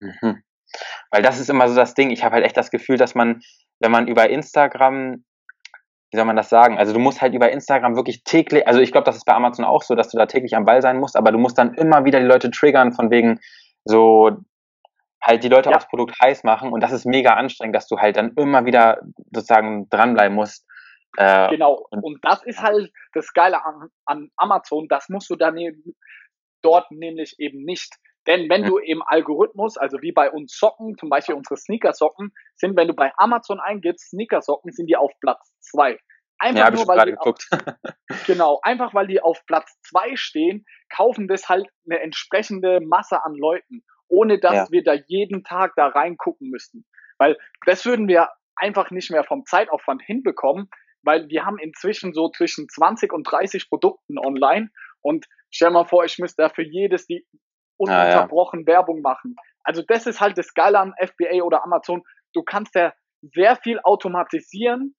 Mhm. 0.00 0.42
Weil 1.10 1.22
das 1.22 1.38
ist 1.40 1.50
immer 1.50 1.68
so 1.68 1.74
das 1.74 1.94
Ding. 1.94 2.10
Ich 2.10 2.24
habe 2.24 2.34
halt 2.34 2.44
echt 2.44 2.56
das 2.56 2.70
Gefühl, 2.70 2.96
dass 2.96 3.14
man, 3.14 3.42
wenn 3.80 3.90
man 3.90 4.08
über 4.08 4.28
Instagram, 4.30 5.24
wie 6.10 6.16
soll 6.16 6.26
man 6.26 6.36
das 6.36 6.48
sagen? 6.48 6.78
Also 6.78 6.92
du 6.92 6.98
musst 6.98 7.20
halt 7.20 7.34
über 7.34 7.50
Instagram 7.50 7.96
wirklich 7.96 8.24
täglich, 8.24 8.66
also 8.66 8.80
ich 8.80 8.92
glaube, 8.92 9.04
das 9.04 9.16
ist 9.16 9.24
bei 9.24 9.34
Amazon 9.34 9.64
auch 9.64 9.82
so, 9.82 9.94
dass 9.94 10.10
du 10.10 10.18
da 10.18 10.26
täglich 10.26 10.56
am 10.56 10.64
Ball 10.64 10.82
sein 10.82 10.98
musst, 10.98 11.16
aber 11.16 11.32
du 11.32 11.38
musst 11.38 11.58
dann 11.58 11.74
immer 11.74 12.04
wieder 12.04 12.20
die 12.20 12.26
Leute 12.26 12.50
triggern 12.50 12.92
von 12.92 13.10
wegen 13.10 13.40
so 13.84 14.30
halt 15.22 15.44
die 15.44 15.48
Leute 15.48 15.70
ja. 15.70 15.76
aufs 15.76 15.88
Produkt 15.88 16.16
heiß 16.20 16.44
machen 16.44 16.72
und 16.72 16.82
das 16.82 16.92
ist 16.92 17.04
mega 17.04 17.34
anstrengend, 17.34 17.76
dass 17.76 17.86
du 17.86 17.98
halt 17.98 18.16
dann 18.16 18.32
immer 18.36 18.64
wieder 18.64 19.00
sozusagen 19.32 19.88
dranbleiben 19.90 20.34
musst. 20.34 20.66
Äh, 21.16 21.50
genau, 21.50 21.86
und, 21.90 22.18
das 22.22 22.42
ist 22.44 22.62
halt 22.62 22.90
das 23.12 23.32
Geile 23.32 23.64
an, 23.64 23.88
an 24.06 24.30
Amazon, 24.36 24.86
das 24.88 25.08
musst 25.08 25.28
du 25.28 25.36
dann 25.36 25.56
eben 25.58 25.94
dort 26.62 26.90
nämlich 26.90 27.34
eben 27.38 27.64
nicht. 27.64 27.94
Denn 28.26 28.50
wenn 28.50 28.64
du 28.64 28.78
im 28.78 29.02
Algorithmus, 29.02 29.76
also 29.76 30.02
wie 30.02 30.12
bei 30.12 30.30
uns 30.30 30.56
Socken, 30.56 30.96
zum 30.98 31.08
Beispiel 31.08 31.34
unsere 31.34 31.56
Sneakersocken, 31.56 32.32
sind, 32.54 32.76
wenn 32.76 32.88
du 32.88 32.94
bei 32.94 33.12
Amazon 33.16 33.60
eingibst, 33.60 34.10
Sneakersocken, 34.10 34.72
sind 34.72 34.86
die 34.86 34.96
auf 34.96 35.12
Platz 35.20 35.54
zwei. 35.60 35.98
Einfach 36.38 36.68
ja, 36.68 36.70
nur, 36.70 36.88
weil 36.88 37.06
die 37.06 37.12
geguckt. 37.12 37.48
Auf, 37.50 37.60
genau, 38.26 38.60
einfach 38.62 38.94
weil 38.94 39.06
die 39.06 39.22
auf 39.22 39.44
Platz 39.46 39.78
zwei 39.82 40.16
stehen, 40.16 40.64
kaufen 40.88 41.28
das 41.28 41.48
halt 41.48 41.68
eine 41.84 42.00
entsprechende 42.00 42.80
Masse 42.80 43.24
an 43.24 43.34
Leuten, 43.34 43.84
ohne 44.08 44.38
dass 44.38 44.54
ja. 44.54 44.66
wir 44.70 44.82
da 44.82 44.94
jeden 45.06 45.44
Tag 45.44 45.72
da 45.76 45.88
reingucken 45.88 46.48
müssten. 46.50 46.86
Weil 47.18 47.36
das 47.66 47.84
würden 47.84 48.08
wir 48.08 48.30
einfach 48.56 48.90
nicht 48.90 49.10
mehr 49.10 49.24
vom 49.24 49.44
Zeitaufwand 49.44 50.02
hinbekommen, 50.02 50.68
weil 51.02 51.28
wir 51.28 51.44
haben 51.44 51.58
inzwischen 51.58 52.12
so 52.12 52.30
zwischen 52.30 52.68
20 52.68 53.12
und 53.12 53.24
30 53.24 53.68
Produkten 53.68 54.18
online 54.18 54.70
und 55.00 55.26
stell 55.50 55.70
mal 55.70 55.84
vor, 55.84 56.04
ich 56.04 56.18
müsste 56.18 56.42
da 56.42 56.48
für 56.48 56.62
jedes 56.62 57.06
die 57.06 57.26
ununterbrochen 57.80 58.60
ah, 58.60 58.62
ja. 58.62 58.66
Werbung 58.66 59.00
machen. 59.00 59.36
Also 59.64 59.82
das 59.86 60.06
ist 60.06 60.20
halt 60.20 60.36
das 60.38 60.54
Geile 60.54 60.78
an 60.78 60.94
FBA 61.00 61.42
oder 61.42 61.64
Amazon. 61.64 62.02
Du 62.34 62.42
kannst 62.42 62.74
ja 62.74 62.92
sehr 63.22 63.56
viel 63.56 63.80
automatisieren 63.80 64.94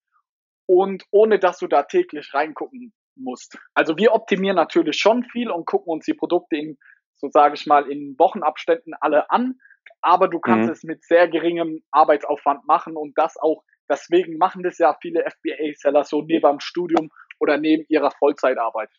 und 0.68 1.04
ohne 1.12 1.40
dass 1.40 1.60
du 1.60 1.68
da 1.68 1.84
täglich 1.84 2.34
reingucken 2.34 2.94
musst. 3.16 3.58
Also 3.74 3.98
wir 3.98 4.14
optimieren 4.14 4.56
natürlich 4.56 4.98
schon 4.98 5.24
viel 5.24 5.50
und 5.52 5.66
gucken 5.66 5.92
uns 5.92 6.06
die 6.06 6.14
Produkte 6.14 6.58
in, 6.58 6.78
so 7.16 7.30
sage 7.30 7.56
ich 7.56 7.66
mal, 7.66 7.90
in 7.90 8.16
Wochenabständen 8.18 8.94
alle 9.00 9.30
an. 9.30 9.60
Aber 10.02 10.28
du 10.28 10.40
kannst 10.40 10.68
mhm. 10.68 10.74
es 10.74 10.84
mit 10.84 11.04
sehr 11.04 11.28
geringem 11.28 11.84
Arbeitsaufwand 11.92 12.66
machen 12.66 12.96
und 12.96 13.18
das 13.18 13.38
auch, 13.38 13.64
deswegen 13.90 14.38
machen 14.38 14.64
das 14.64 14.78
ja 14.78 14.96
viele 15.02 15.24
FBA-Seller 15.30 16.04
so 16.04 16.22
neben 16.22 16.50
dem 16.50 16.60
Studium 16.60 17.10
oder 17.40 17.58
neben 17.58 17.86
ihrer 17.90 18.12
Vollzeitarbeit. 18.12 18.90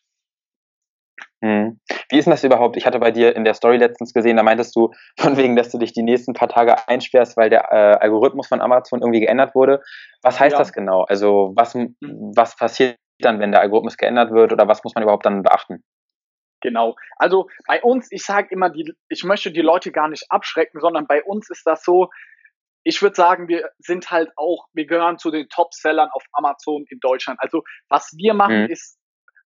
Hm. 1.43 1.77
Wie 2.09 2.17
ist 2.17 2.23
denn 2.23 2.31
das 2.31 2.45
überhaupt? 2.45 2.77
Ich 2.77 2.85
hatte 2.85 2.99
bei 2.99 3.11
dir 3.11 3.35
in 3.35 3.43
der 3.43 3.53
Story 3.53 3.75
letztens 3.75 4.13
gesehen, 4.13 4.37
da 4.37 4.43
meintest 4.43 4.73
du 4.77 4.93
von 5.19 5.35
wegen, 5.35 5.57
dass 5.57 5.69
du 5.69 5.77
dich 5.77 5.91
die 5.91 6.01
nächsten 6.01 6.33
paar 6.33 6.47
Tage 6.47 6.87
einsperrst, 6.87 7.35
weil 7.35 7.49
der 7.49 7.69
äh, 7.69 7.97
Algorithmus 7.99 8.47
von 8.47 8.61
Amazon 8.61 9.01
irgendwie 9.01 9.19
geändert 9.19 9.53
wurde. 9.53 9.81
Was 10.21 10.39
heißt 10.39 10.53
ja. 10.53 10.59
das 10.59 10.71
genau? 10.71 11.03
Also 11.03 11.51
was, 11.55 11.73
hm. 11.73 11.97
was 11.99 12.55
passiert 12.55 12.97
dann, 13.19 13.41
wenn 13.41 13.51
der 13.51 13.59
Algorithmus 13.59 13.97
geändert 13.97 14.31
wird 14.31 14.53
oder 14.53 14.69
was 14.69 14.85
muss 14.85 14.95
man 14.95 15.03
überhaupt 15.03 15.25
dann 15.25 15.43
beachten? 15.43 15.83
Genau. 16.61 16.95
Also 17.17 17.49
bei 17.67 17.81
uns, 17.83 18.07
ich 18.09 18.23
sage 18.23 18.47
immer, 18.51 18.69
die, 18.69 18.93
ich 19.09 19.25
möchte 19.25 19.51
die 19.51 19.61
Leute 19.61 19.91
gar 19.91 20.07
nicht 20.07 20.31
abschrecken, 20.31 20.79
sondern 20.79 21.07
bei 21.07 21.21
uns 21.23 21.49
ist 21.49 21.67
das 21.67 21.83
so, 21.83 22.09
ich 22.85 23.01
würde 23.01 23.15
sagen, 23.15 23.49
wir 23.49 23.69
sind 23.79 24.11
halt 24.11 24.31
auch, 24.37 24.67
wir 24.73 24.85
gehören 24.85 25.17
zu 25.17 25.29
den 25.29 25.49
Top-Sellern 25.49 26.09
auf 26.13 26.23
Amazon 26.31 26.85
in 26.89 26.99
Deutschland. 27.01 27.37
Also 27.41 27.63
was 27.89 28.13
wir 28.15 28.33
machen, 28.33 28.63
mhm. 28.63 28.69
ist 28.69 28.97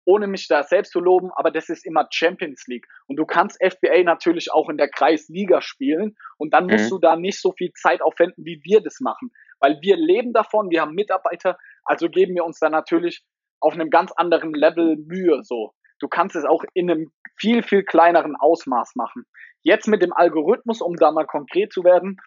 ohne 0.07 0.27
mich 0.27 0.47
da 0.47 0.63
selbst 0.63 0.93
zu 0.93 1.01
loben, 1.01 1.31
aber 1.35 1.51
das 1.51 1.67
ist 1.67 1.85
immer 1.85 2.07
Champions 2.09 2.65
League. 2.67 2.87
Und 3.07 3.17
du 3.17 3.25
kannst 3.25 3.61
FBA 3.61 4.03
natürlich 4.03 4.51
auch 4.53 4.69
in 4.69 4.77
der 4.77 4.87
Kreisliga 4.87 5.61
spielen 5.61 6.15
und 6.37 6.53
dann 6.53 6.67
musst 6.67 6.85
mhm. 6.85 6.89
du 6.89 6.99
da 6.99 7.15
nicht 7.17 7.41
so 7.41 7.51
viel 7.51 7.73
Zeit 7.73 8.01
aufwenden, 8.01 8.45
wie 8.45 8.61
wir 8.63 8.81
das 8.81 9.01
machen. 9.01 9.31
Weil 9.59 9.79
wir 9.81 9.97
leben 9.97 10.31
davon, 10.31 10.69
wir 10.69 10.81
haben 10.81 10.95
Mitarbeiter, 10.95 11.57
also 11.83 12.09
geben 12.09 12.35
wir 12.35 12.45
uns 12.45 12.59
da 12.59 12.69
natürlich 12.69 13.23
auf 13.59 13.73
einem 13.73 13.89
ganz 13.89 14.13
anderen 14.13 14.53
Level 14.53 14.95
Mühe, 14.95 15.43
so. 15.43 15.73
Du 15.99 16.07
kannst 16.07 16.35
es 16.35 16.45
auch 16.45 16.63
in 16.73 16.89
einem 16.89 17.11
viel, 17.37 17.63
viel 17.63 17.83
kleineren 17.83 18.35
Ausmaß 18.35 18.95
machen. 18.95 19.25
Jetzt 19.63 19.87
mit 19.87 20.01
dem 20.01 20.13
Algorithmus, 20.13 20.79
um 20.79 20.95
da 20.95 21.11
mal 21.11 21.25
konkret 21.25 21.73
zu 21.73 21.83
werden, 21.83 22.17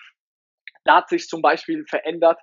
da 0.84 0.96
hat 0.96 1.08
sich 1.08 1.28
zum 1.28 1.40
Beispiel 1.40 1.84
verändert, 1.87 2.40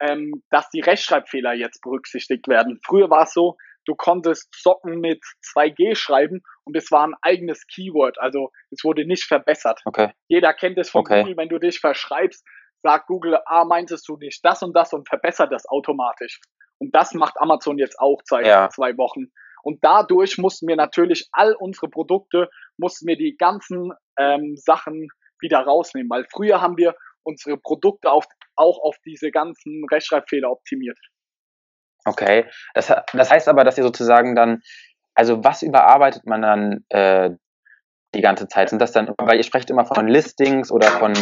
ähm, 0.00 0.42
dass 0.50 0.68
die 0.70 0.80
Rechtschreibfehler 0.80 1.54
jetzt 1.54 1.80
berücksichtigt 1.80 2.46
werden. 2.46 2.78
Früher 2.84 3.10
war 3.10 3.22
es 3.22 3.32
so, 3.32 3.56
du 3.86 3.94
konntest 3.94 4.48
Socken 4.54 5.00
mit 5.00 5.22
2G 5.54 5.94
schreiben 5.96 6.42
und 6.64 6.76
es 6.76 6.90
war 6.90 7.06
ein 7.06 7.14
eigenes 7.22 7.66
Keyword, 7.66 8.18
also 8.20 8.50
es 8.70 8.84
wurde 8.84 9.06
nicht 9.06 9.24
verbessert. 9.24 9.80
Okay. 9.84 10.12
Jeder 10.28 10.52
kennt 10.52 10.78
es 10.78 10.90
von 10.90 11.00
okay. 11.00 11.22
Google, 11.22 11.36
wenn 11.36 11.48
du 11.48 11.58
dich 11.58 11.80
verschreibst, 11.80 12.44
sagt 12.82 13.06
Google, 13.06 13.38
ah, 13.46 13.64
meintest 13.64 14.08
du 14.08 14.16
nicht 14.16 14.44
das 14.44 14.62
und 14.62 14.74
das 14.74 14.92
und 14.92 15.08
verbessert 15.08 15.52
das 15.52 15.66
automatisch. 15.66 16.40
Und 16.78 16.94
das 16.94 17.14
macht 17.14 17.40
Amazon 17.40 17.78
jetzt 17.78 17.98
auch 17.98 18.20
seit 18.24 18.46
ja. 18.46 18.68
zwei 18.68 18.96
Wochen. 18.98 19.32
Und 19.62 19.82
dadurch 19.82 20.38
mussten 20.38 20.68
wir 20.68 20.76
natürlich 20.76 21.28
all 21.32 21.54
unsere 21.54 21.88
Produkte, 21.88 22.48
mussten 22.76 23.06
wir 23.08 23.16
die 23.16 23.36
ganzen 23.36 23.92
ähm, 24.18 24.56
Sachen 24.56 25.08
wieder 25.40 25.60
rausnehmen, 25.60 26.08
weil 26.10 26.26
früher 26.30 26.60
haben 26.60 26.76
wir 26.76 26.94
unsere 27.24 27.56
Produkte 27.56 28.10
auf, 28.10 28.26
auch 28.54 28.78
auf 28.82 28.96
diese 29.04 29.30
ganzen 29.30 29.84
Rechtschreibfehler 29.90 30.50
optimiert. 30.50 30.98
Okay, 32.06 32.46
das, 32.74 32.92
das 33.12 33.30
heißt 33.30 33.48
aber, 33.48 33.64
dass 33.64 33.76
ihr 33.76 33.84
sozusagen 33.84 34.36
dann, 34.36 34.60
also 35.14 35.42
was 35.42 35.62
überarbeitet 35.62 36.24
man 36.24 36.42
dann 36.42 36.84
äh, 36.88 37.30
die 38.14 38.20
ganze 38.20 38.46
Zeit? 38.46 38.70
Sind 38.70 38.80
das 38.80 38.92
dann, 38.92 39.12
weil 39.18 39.36
ihr 39.36 39.42
sprecht 39.42 39.70
immer 39.70 39.84
von 39.84 40.06
Listings 40.06 40.70
oder 40.70 40.86
von, 40.86 41.12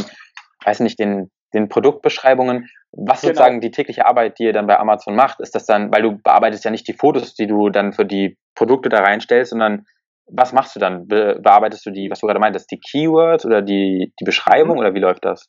weiß 0.64 0.80
nicht, 0.80 0.98
den, 0.98 1.30
den 1.54 1.68
Produktbeschreibungen. 1.68 2.68
Was 2.92 3.22
genau. 3.22 3.32
sozusagen 3.32 3.60
die 3.62 3.70
tägliche 3.70 4.04
Arbeit, 4.04 4.38
die 4.38 4.44
ihr 4.44 4.52
dann 4.52 4.66
bei 4.66 4.78
Amazon 4.78 5.16
macht, 5.16 5.40
ist 5.40 5.54
das 5.54 5.64
dann, 5.64 5.90
weil 5.90 6.02
du 6.02 6.18
bearbeitest 6.22 6.64
ja 6.64 6.70
nicht 6.70 6.86
die 6.86 6.92
Fotos, 6.92 7.34
die 7.34 7.46
du 7.46 7.70
dann 7.70 7.94
für 7.94 8.04
die 8.04 8.36
Produkte 8.54 8.90
da 8.90 9.00
reinstellst, 9.00 9.50
sondern 9.50 9.86
was 10.26 10.52
machst 10.52 10.76
du 10.76 10.80
dann? 10.80 11.06
Be 11.08 11.38
bearbeitest 11.42 11.86
du 11.86 11.90
die, 11.90 12.10
was 12.10 12.20
du 12.20 12.26
gerade 12.26 12.40
meintest, 12.40 12.70
die 12.70 12.80
Keywords 12.80 13.46
oder 13.46 13.62
die, 13.62 14.12
die 14.20 14.24
Beschreibung 14.24 14.74
mhm. 14.74 14.80
oder 14.80 14.94
wie 14.94 15.00
läuft 15.00 15.24
das? 15.24 15.48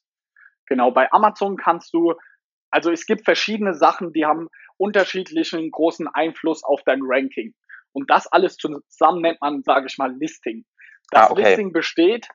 Genau, 0.67 0.91
bei 0.91 1.11
Amazon 1.11 1.57
kannst 1.57 1.93
du, 1.93 2.13
also 2.71 2.91
es 2.91 3.05
gibt 3.05 3.25
verschiedene 3.25 3.73
Sachen, 3.73 4.13
die 4.13 4.25
haben 4.25 4.47
unterschiedlichen 4.77 5.71
großen 5.71 6.07
Einfluss 6.07 6.63
auf 6.63 6.81
dein 6.83 6.99
Ranking. 7.01 7.53
Und 7.93 8.09
das 8.09 8.27
alles 8.27 8.57
zusammen 8.57 9.21
nennt 9.21 9.39
man, 9.41 9.63
sage 9.63 9.87
ich 9.89 9.97
mal, 9.97 10.13
Listing. 10.13 10.65
Das 11.11 11.29
ah, 11.29 11.31
okay. 11.31 11.43
Listing 11.43 11.71
besteht 11.71 12.27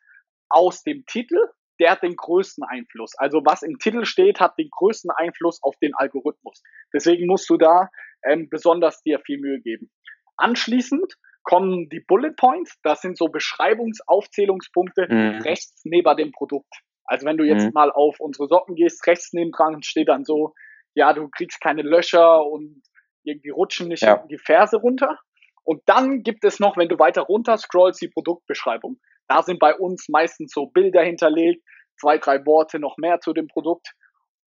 aus 0.48 0.82
dem 0.82 1.04
Titel, 1.06 1.38
der 1.80 1.92
hat 1.92 2.02
den 2.02 2.16
größten 2.16 2.64
Einfluss. 2.64 3.14
Also 3.16 3.42
was 3.44 3.62
im 3.62 3.78
Titel 3.78 4.04
steht, 4.04 4.40
hat 4.40 4.58
den 4.58 4.68
größten 4.70 5.10
Einfluss 5.10 5.62
auf 5.62 5.76
den 5.82 5.94
Algorithmus. 5.94 6.62
Deswegen 6.92 7.26
musst 7.26 7.48
du 7.48 7.56
da 7.56 7.88
ähm, 8.24 8.48
besonders 8.50 9.02
dir 9.02 9.18
viel 9.20 9.38
Mühe 9.38 9.60
geben. 9.60 9.90
Anschließend 10.36 11.14
kommen 11.42 11.88
die 11.88 12.00
Bullet 12.00 12.34
Points, 12.36 12.78
das 12.82 13.00
sind 13.00 13.16
so 13.16 13.26
Beschreibungsaufzählungspunkte 13.26 15.06
mhm. 15.08 15.40
rechts 15.42 15.82
neben 15.84 16.16
dem 16.16 16.32
Produkt. 16.32 16.72
Also 17.04 17.26
wenn 17.26 17.38
du 17.38 17.44
jetzt 17.44 17.64
mhm. 17.64 17.72
mal 17.72 17.90
auf 17.90 18.20
unsere 18.20 18.46
Socken 18.46 18.76
gehst, 18.76 19.06
rechts 19.06 19.32
neben 19.32 19.50
dran 19.50 19.82
steht 19.82 20.08
dann 20.08 20.24
so 20.24 20.54
ja, 20.94 21.12
du 21.12 21.28
kriegst 21.28 21.60
keine 21.60 21.82
Löcher 21.82 22.44
und 22.44 22.82
irgendwie 23.22 23.50
rutschen 23.50 23.88
nicht 23.88 24.02
ja. 24.02 24.24
die 24.30 24.38
Ferse 24.38 24.76
runter. 24.78 25.18
Und 25.62 25.82
dann 25.86 26.22
gibt 26.22 26.44
es 26.44 26.58
noch, 26.58 26.76
wenn 26.76 26.88
du 26.88 26.98
weiter 26.98 27.22
runter 27.22 27.56
scrollst, 27.58 28.00
die 28.00 28.08
Produktbeschreibung. 28.08 28.98
Da 29.28 29.42
sind 29.42 29.58
bei 29.58 29.74
uns 29.74 30.08
meistens 30.08 30.52
so 30.52 30.66
Bilder 30.66 31.02
hinterlegt, 31.02 31.62
zwei, 32.00 32.18
drei 32.18 32.44
Worte 32.46 32.78
noch 32.78 32.96
mehr 32.96 33.20
zu 33.20 33.32
dem 33.32 33.46
Produkt. 33.46 33.92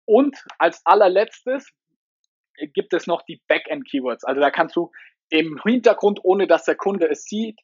Und 0.07 0.37
als 0.59 0.81
allerletztes 0.85 1.69
gibt 2.75 2.95
es 2.95 3.07
noch 3.07 3.23
die 3.23 3.43
Backend-Keywords. 3.49 4.25
Also 4.25 4.41
da 4.41 4.51
kannst 4.51 4.77
du 4.77 4.91
im 5.29 5.61
Hintergrund, 5.65 6.21
ohne 6.23 6.47
dass 6.47 6.65
der 6.65 6.77
Kunde 6.77 7.09
es 7.09 7.25
sieht, 7.25 7.61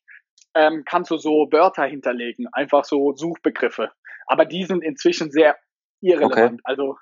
ähm, 0.54 0.84
kannst 0.86 1.10
du 1.10 1.16
so 1.16 1.48
Wörter 1.50 1.84
hinterlegen, 1.84 2.46
einfach 2.52 2.84
so 2.84 3.14
Suchbegriffe. 3.14 3.90
Aber 4.26 4.44
die 4.44 4.64
sind 4.64 4.82
inzwischen 4.82 5.30
sehr 5.30 5.56
irrelevant. 6.00 6.60
Okay. 6.60 6.62
Also 6.64 6.96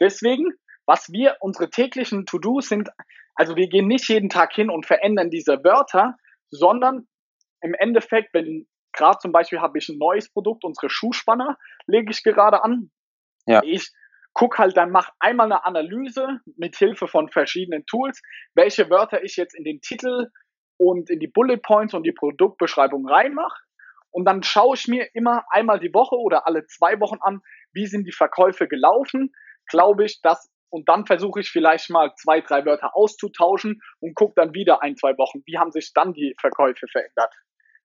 deswegen 0.00 0.52
was 0.86 1.10
wir, 1.12 1.36
unsere 1.40 1.70
täglichen 1.70 2.26
To-Dos 2.26 2.68
sind, 2.68 2.90
also 3.34 3.56
wir 3.56 3.68
gehen 3.68 3.86
nicht 3.86 4.08
jeden 4.08 4.28
Tag 4.28 4.52
hin 4.52 4.70
und 4.70 4.86
verändern 4.86 5.30
diese 5.30 5.64
Wörter, 5.64 6.16
sondern 6.50 7.06
im 7.60 7.74
Endeffekt, 7.74 8.34
wenn 8.34 8.66
gerade 8.92 9.18
zum 9.18 9.32
Beispiel 9.32 9.60
habe 9.60 9.78
ich 9.78 9.88
ein 9.88 9.98
neues 9.98 10.30
Produkt, 10.30 10.64
unsere 10.64 10.90
Schuhspanner 10.90 11.56
lege 11.86 12.10
ich 12.10 12.22
gerade 12.22 12.62
an. 12.62 12.90
Ja. 13.46 13.62
Ich 13.64 13.90
guck 14.34 14.58
halt 14.58 14.76
dann, 14.76 14.90
mach 14.90 15.10
einmal 15.18 15.46
eine 15.46 15.64
Analyse 15.64 16.40
mit 16.56 16.76
Hilfe 16.76 17.06
von 17.06 17.28
verschiedenen 17.28 17.86
Tools, 17.86 18.20
welche 18.54 18.90
Wörter 18.90 19.22
ich 19.24 19.36
jetzt 19.36 19.54
in 19.54 19.64
den 19.64 19.80
Titel 19.80 20.28
und 20.78 21.10
in 21.10 21.20
die 21.20 21.28
Bullet 21.28 21.58
Points 21.58 21.94
und 21.94 22.04
die 22.04 22.12
Produktbeschreibung 22.12 23.08
reinmache. 23.08 23.62
Und 24.10 24.26
dann 24.26 24.42
schaue 24.42 24.76
ich 24.76 24.88
mir 24.88 25.08
immer 25.14 25.44
einmal 25.50 25.80
die 25.80 25.94
Woche 25.94 26.16
oder 26.16 26.46
alle 26.46 26.66
zwei 26.66 27.00
Wochen 27.00 27.18
an, 27.20 27.40
wie 27.72 27.86
sind 27.86 28.04
die 28.04 28.12
Verkäufe 28.12 28.68
gelaufen. 28.68 29.32
Glaube 29.66 30.04
ich, 30.04 30.20
dass 30.20 30.51
und 30.72 30.88
dann 30.88 31.06
versuche 31.06 31.40
ich 31.40 31.50
vielleicht 31.50 31.90
mal 31.90 32.14
zwei, 32.16 32.40
drei 32.40 32.64
Wörter 32.64 32.96
auszutauschen 32.96 33.80
und 34.00 34.14
gucke 34.14 34.34
dann 34.36 34.54
wieder 34.54 34.82
ein, 34.82 34.96
zwei 34.96 35.16
Wochen, 35.18 35.42
wie 35.46 35.58
haben 35.58 35.70
sich 35.70 35.92
dann 35.92 36.12
die 36.12 36.34
Verkäufe 36.40 36.86
verändert. 36.90 37.34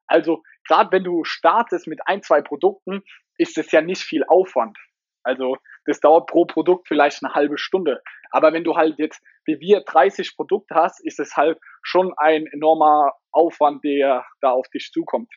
Also 0.08 0.41
gerade 0.67 0.91
wenn 0.91 1.03
du 1.03 1.24
startest 1.25 1.88
mit 1.88 2.00
ein, 2.06 2.24
zwei 2.24 2.41
Produkten, 2.41 3.03
ist 3.38 3.58
es 3.58 3.72
ja 3.72 3.82
nicht 3.82 4.01
viel 4.01 4.24
Aufwand. 4.24 4.77
Also 5.24 5.58
das 5.86 6.00
dauert 6.00 6.27
pro 6.27 6.46
Produkt 6.46 6.88
vielleicht 6.88 7.24
eine 7.24 7.34
halbe 7.34 7.58
Stunde. 7.58 8.01
Aber 8.32 8.53
wenn 8.53 8.63
du 8.63 8.77
halt 8.77 8.98
jetzt 9.00 9.22
wie 9.48 9.60
wir 9.60 9.82
30 9.82 10.36
Produkte 10.36 10.75
hast, 10.75 11.03
ist 11.03 11.20
es 11.20 11.36
halt 11.36 11.58
schon 11.82 12.13
ein 12.17 12.46
enormer 12.48 13.13
Aufwand, 13.32 13.84
der 13.84 14.25
da 14.41 14.51
auf 14.51 14.67
dich 14.70 14.91
zukommt. 14.91 15.32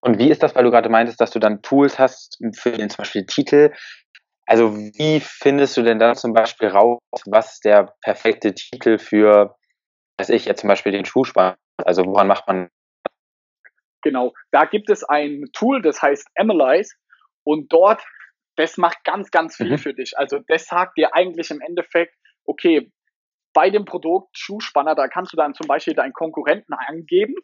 Und 0.00 0.18
wie 0.18 0.30
ist 0.30 0.42
das, 0.42 0.54
weil 0.54 0.64
du 0.64 0.70
gerade 0.70 0.88
meintest, 0.88 1.20
dass 1.20 1.30
du 1.30 1.38
dann 1.38 1.62
Tools 1.62 1.98
hast 1.98 2.38
für 2.54 2.72
den 2.72 2.88
zum 2.88 2.98
Beispiel 2.98 3.26
Titel? 3.26 3.72
Also 4.50 4.76
wie 4.76 5.20
findest 5.20 5.76
du 5.76 5.82
denn 5.82 6.00
dann 6.00 6.16
zum 6.16 6.32
Beispiel 6.32 6.66
raus, 6.66 6.98
was 7.26 7.60
der 7.60 7.94
perfekte 8.02 8.52
Titel 8.52 8.98
für, 8.98 9.54
weiß 10.18 10.30
ich, 10.30 10.44
jetzt 10.46 10.62
zum 10.62 10.68
Beispiel 10.68 10.90
den 10.90 11.04
Schuhspann, 11.04 11.54
also 11.84 12.04
woran 12.04 12.26
macht 12.26 12.48
man? 12.48 12.68
Genau, 14.02 14.32
da 14.50 14.64
gibt 14.64 14.90
es 14.90 15.04
ein 15.04 15.44
Tool, 15.52 15.82
das 15.82 16.02
heißt 16.02 16.26
Analyze 16.34 16.96
und 17.44 17.72
dort, 17.72 18.02
das 18.56 18.76
macht 18.76 19.04
ganz, 19.04 19.30
ganz 19.30 19.54
viel 19.54 19.70
mhm. 19.70 19.78
für 19.78 19.94
dich. 19.94 20.18
Also 20.18 20.40
das 20.48 20.66
sagt 20.66 20.98
dir 20.98 21.14
eigentlich 21.14 21.52
im 21.52 21.60
Endeffekt, 21.60 22.16
okay, 22.44 22.90
bei 23.54 23.70
dem 23.70 23.84
Produkt 23.84 24.36
Schuhspanner, 24.36 24.96
da 24.96 25.06
kannst 25.06 25.32
du 25.32 25.36
dann 25.36 25.54
zum 25.54 25.68
Beispiel 25.68 25.94
deinen 25.94 26.12
Konkurrenten 26.12 26.72
angeben 26.72 27.36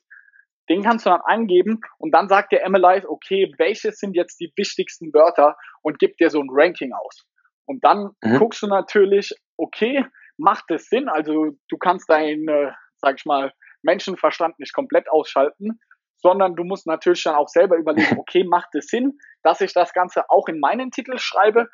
den 0.68 0.82
kannst 0.82 1.06
du 1.06 1.10
dann 1.10 1.20
angeben 1.22 1.80
und 1.98 2.12
dann 2.12 2.28
sagt 2.28 2.52
der 2.52 2.68
MLI, 2.68 3.04
okay, 3.06 3.52
welche 3.58 3.92
sind 3.92 4.14
jetzt 4.14 4.40
die 4.40 4.52
wichtigsten 4.56 5.12
Wörter 5.12 5.56
und 5.82 5.98
gibt 5.98 6.20
dir 6.20 6.30
so 6.30 6.40
ein 6.40 6.48
Ranking 6.50 6.92
aus. 6.92 7.24
Und 7.66 7.84
dann 7.84 8.10
mhm. 8.22 8.38
guckst 8.38 8.62
du 8.62 8.66
natürlich, 8.66 9.32
okay, 9.56 10.04
macht 10.36 10.70
es 10.70 10.88
Sinn? 10.88 11.08
Also 11.08 11.52
du 11.68 11.78
kannst 11.78 12.08
deinen, 12.08 12.48
äh, 12.48 12.72
sag 12.96 13.16
ich 13.18 13.26
mal, 13.26 13.52
Menschenverstand 13.82 14.58
nicht 14.58 14.74
komplett 14.74 15.08
ausschalten, 15.08 15.80
sondern 16.16 16.56
du 16.56 16.64
musst 16.64 16.86
natürlich 16.86 17.22
dann 17.24 17.34
auch 17.34 17.48
selber 17.48 17.76
überlegen, 17.76 18.18
okay, 18.18 18.44
macht 18.44 18.74
es 18.74 18.88
Sinn, 18.88 19.18
dass 19.42 19.60
ich 19.60 19.72
das 19.72 19.92
Ganze 19.92 20.28
auch 20.30 20.48
in 20.48 20.60
meinen 20.60 20.90
Titel 20.90 21.18
schreibe? 21.18 21.68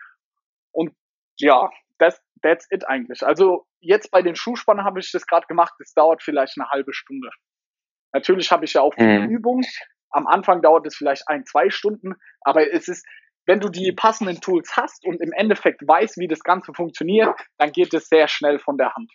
Und 0.73 0.95
ja, 1.39 1.71
das, 1.99 2.21
that's 2.43 2.67
it 2.71 2.87
eigentlich. 2.87 3.25
Also 3.25 3.67
jetzt 3.81 4.11
bei 4.11 4.23
den 4.23 4.37
Schuhspannen 4.37 4.85
habe 4.85 5.01
ich 5.01 5.11
das 5.13 5.27
gerade 5.27 5.47
gemacht, 5.47 5.75
das 5.79 5.95
dauert 5.95 6.23
vielleicht 6.23 6.59
eine 6.59 6.69
halbe 6.71 6.93
Stunde. 6.93 7.31
Natürlich 8.13 8.51
habe 8.51 8.65
ich 8.65 8.75
ja 8.75 8.83
auch 8.83 8.95
viel 8.95 9.21
mhm. 9.21 9.29
Übung. 9.29 9.63
Am 10.11 10.27
Anfang 10.27 10.63
dauert 10.63 10.87
es 10.87 10.97
vielleicht 10.97 11.29
ein, 11.29 11.45
zwei 11.47 11.71
Stunden, 11.71 12.15
aber 12.43 12.71
es 12.73 12.89
ist, 12.89 13.07
wenn 13.47 13.61
du 13.61 13.69
die 13.69 13.93
passenden 13.93 14.41
Tools 14.41 14.77
hast 14.77 15.05
und 15.07 15.21
im 15.21 15.33
Endeffekt 15.33 15.87
weißt, 15.87 16.19
wie 16.19 16.29
das 16.29 16.41
Ganze 16.41 16.73
funktioniert, 16.75 17.35
dann 17.59 17.73
geht 17.73 17.93
es 17.95 18.09
sehr 18.09 18.29
schnell 18.29 18.59
von 18.59 18.77
der 18.77 18.95
Hand. 18.95 19.11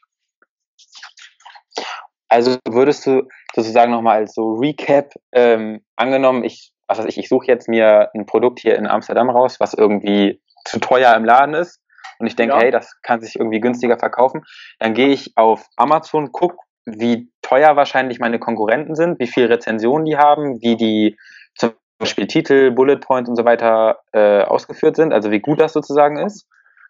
Also 2.29 2.57
würdest 2.67 3.05
du 3.05 3.27
sozusagen 3.55 3.91
nochmal 3.91 4.17
als 4.17 4.33
so 4.33 4.55
Recap, 4.55 5.13
ähm, 5.31 5.85
angenommen, 5.95 6.43
ich, 6.43 6.73
was 6.87 6.97
weiß 6.97 7.05
ich, 7.05 7.17
ich 7.17 7.29
suche 7.29 7.47
jetzt 7.47 7.69
mir 7.69 8.09
ein 8.13 8.25
Produkt 8.25 8.59
hier 8.59 8.75
in 8.75 8.87
Amsterdam 8.87 9.29
raus, 9.29 9.59
was 9.59 9.73
irgendwie 9.73 10.41
zu 10.65 10.79
teuer 10.79 11.15
im 11.15 11.23
Laden 11.23 11.53
ist 11.53 11.81
und 12.19 12.27
ich 12.27 12.35
denke, 12.35 12.55
ja. 12.55 12.61
hey, 12.61 12.71
das 12.71 12.99
kann 13.01 13.21
sich 13.21 13.35
irgendwie 13.37 13.61
günstiger 13.61 13.97
verkaufen, 13.97 14.43
dann 14.79 14.93
gehe 14.93 15.09
ich 15.09 15.37
auf 15.37 15.67
Amazon, 15.77 16.31
guck, 16.31 16.57
wie 16.87 17.29
teuer 17.41 17.75
wahrscheinlich 17.75 18.19
meine 18.19 18.39
Konkurrenten 18.39 18.95
sind, 18.95 19.19
wie 19.19 19.27
viel 19.27 19.45
Rezensionen 19.45 20.05
die 20.05 20.17
haben, 20.17 20.61
wie 20.61 20.77
die 20.77 21.17
zum 21.55 21.73
Beispiel 21.99 22.27
Titel, 22.27 22.71
Bullet 22.71 22.97
Points 22.97 23.29
und 23.29 23.35
so 23.35 23.43
weiter 23.43 23.99
äh, 24.13 24.43
ausgeführt 24.43 24.95
sind, 24.95 25.13
also 25.13 25.29
wie 25.29 25.41
gut 25.41 25.59
das 25.59 25.73
sozusagen 25.73 26.17
ist. 26.17 26.47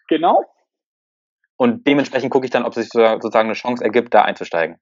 Genau. 0.08 0.44
Und 1.58 1.88
dementsprechend 1.88 2.30
gucke 2.30 2.46
ich 2.46 2.52
dann, 2.52 2.64
ob 2.64 2.76
sich 2.76 2.90
sozusagen 2.90 3.48
eine 3.48 3.56
Chance 3.56 3.84
ergibt, 3.84 4.14
da 4.14 4.22
einzusteigen. 4.22 4.80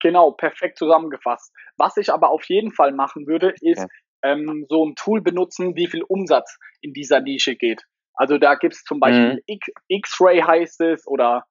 Genau, 0.00 0.32
perfekt 0.32 0.78
zusammengefasst. 0.78 1.52
Was 1.76 1.96
ich 1.96 2.12
aber 2.12 2.30
auf 2.30 2.44
jeden 2.48 2.72
Fall 2.72 2.92
machen 2.92 3.28
würde, 3.28 3.54
ist 3.60 3.84
okay. 3.84 3.88
ähm, 4.24 4.66
so 4.68 4.84
ein 4.84 4.96
Tool 4.96 5.20
benutzen, 5.20 5.76
wie 5.76 5.86
viel 5.86 6.02
Umsatz 6.02 6.58
in 6.80 6.92
dieser 6.92 7.20
Nische 7.20 7.54
geht. 7.54 7.84
Also 8.14 8.38
da 8.38 8.56
gibt 8.56 8.74
es 8.74 8.82
zum 8.82 8.98
Beispiel 8.98 9.40
mhm. 9.48 9.58
X-Ray 9.88 10.40
heißt 10.40 10.80
es 10.80 11.06
oder 11.06 11.44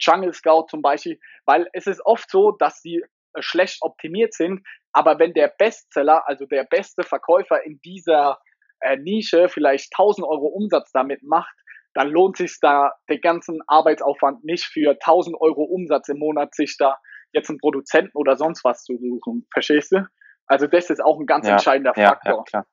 Jungle 0.00 0.32
Scout 0.32 0.66
zum 0.68 0.82
Beispiel, 0.82 1.18
weil 1.44 1.68
es 1.72 1.86
ist 1.86 2.04
oft 2.04 2.30
so, 2.30 2.52
dass 2.52 2.80
sie 2.80 3.02
äh, 3.34 3.42
schlecht 3.42 3.78
optimiert 3.82 4.34
sind, 4.34 4.66
aber 4.92 5.18
wenn 5.18 5.34
der 5.34 5.48
Bestseller, 5.48 6.26
also 6.26 6.46
der 6.46 6.64
beste 6.64 7.02
Verkäufer 7.02 7.64
in 7.64 7.80
dieser 7.80 8.38
äh, 8.80 8.96
Nische 8.96 9.48
vielleicht 9.48 9.92
1000 9.92 10.26
Euro 10.26 10.46
Umsatz 10.46 10.90
damit 10.92 11.22
macht, 11.22 11.54
dann 11.94 12.10
lohnt 12.10 12.36
sich 12.36 12.58
da 12.60 12.92
den 13.08 13.20
ganzen 13.20 13.60
Arbeitsaufwand 13.66 14.44
nicht 14.44 14.64
für 14.64 14.90
1000 14.90 15.40
Euro 15.40 15.62
Umsatz 15.62 16.08
im 16.08 16.18
Monat 16.18 16.54
sich 16.54 16.76
da 16.78 16.98
jetzt 17.32 17.48
einen 17.48 17.58
Produzenten 17.58 18.16
oder 18.16 18.36
sonst 18.36 18.64
was 18.64 18.84
zu 18.84 18.98
suchen. 18.98 19.46
Verstehst 19.52 19.92
du? 19.92 20.06
Also 20.46 20.66
das 20.66 20.90
ist 20.90 21.02
auch 21.02 21.18
ein 21.18 21.26
ganz 21.26 21.46
ja, 21.46 21.54
entscheidender 21.54 21.94
Faktor. 21.94 22.44
Ja, 22.52 22.60
ja, 22.60 22.66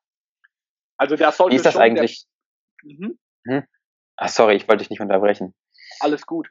also 0.96 1.16
da 1.16 1.32
sollte 1.32 1.52
Wie 1.52 1.56
ist 1.56 1.66
das 1.66 1.76
eigentlich? 1.76 2.26
Der, 2.82 2.92
mhm. 2.92 3.18
hm? 3.46 3.64
Ach, 4.16 4.28
sorry, 4.28 4.54
ich 4.54 4.68
wollte 4.68 4.82
dich 4.82 4.90
nicht 4.90 5.00
unterbrechen. 5.00 5.54
Alles 6.00 6.26
gut. 6.26 6.48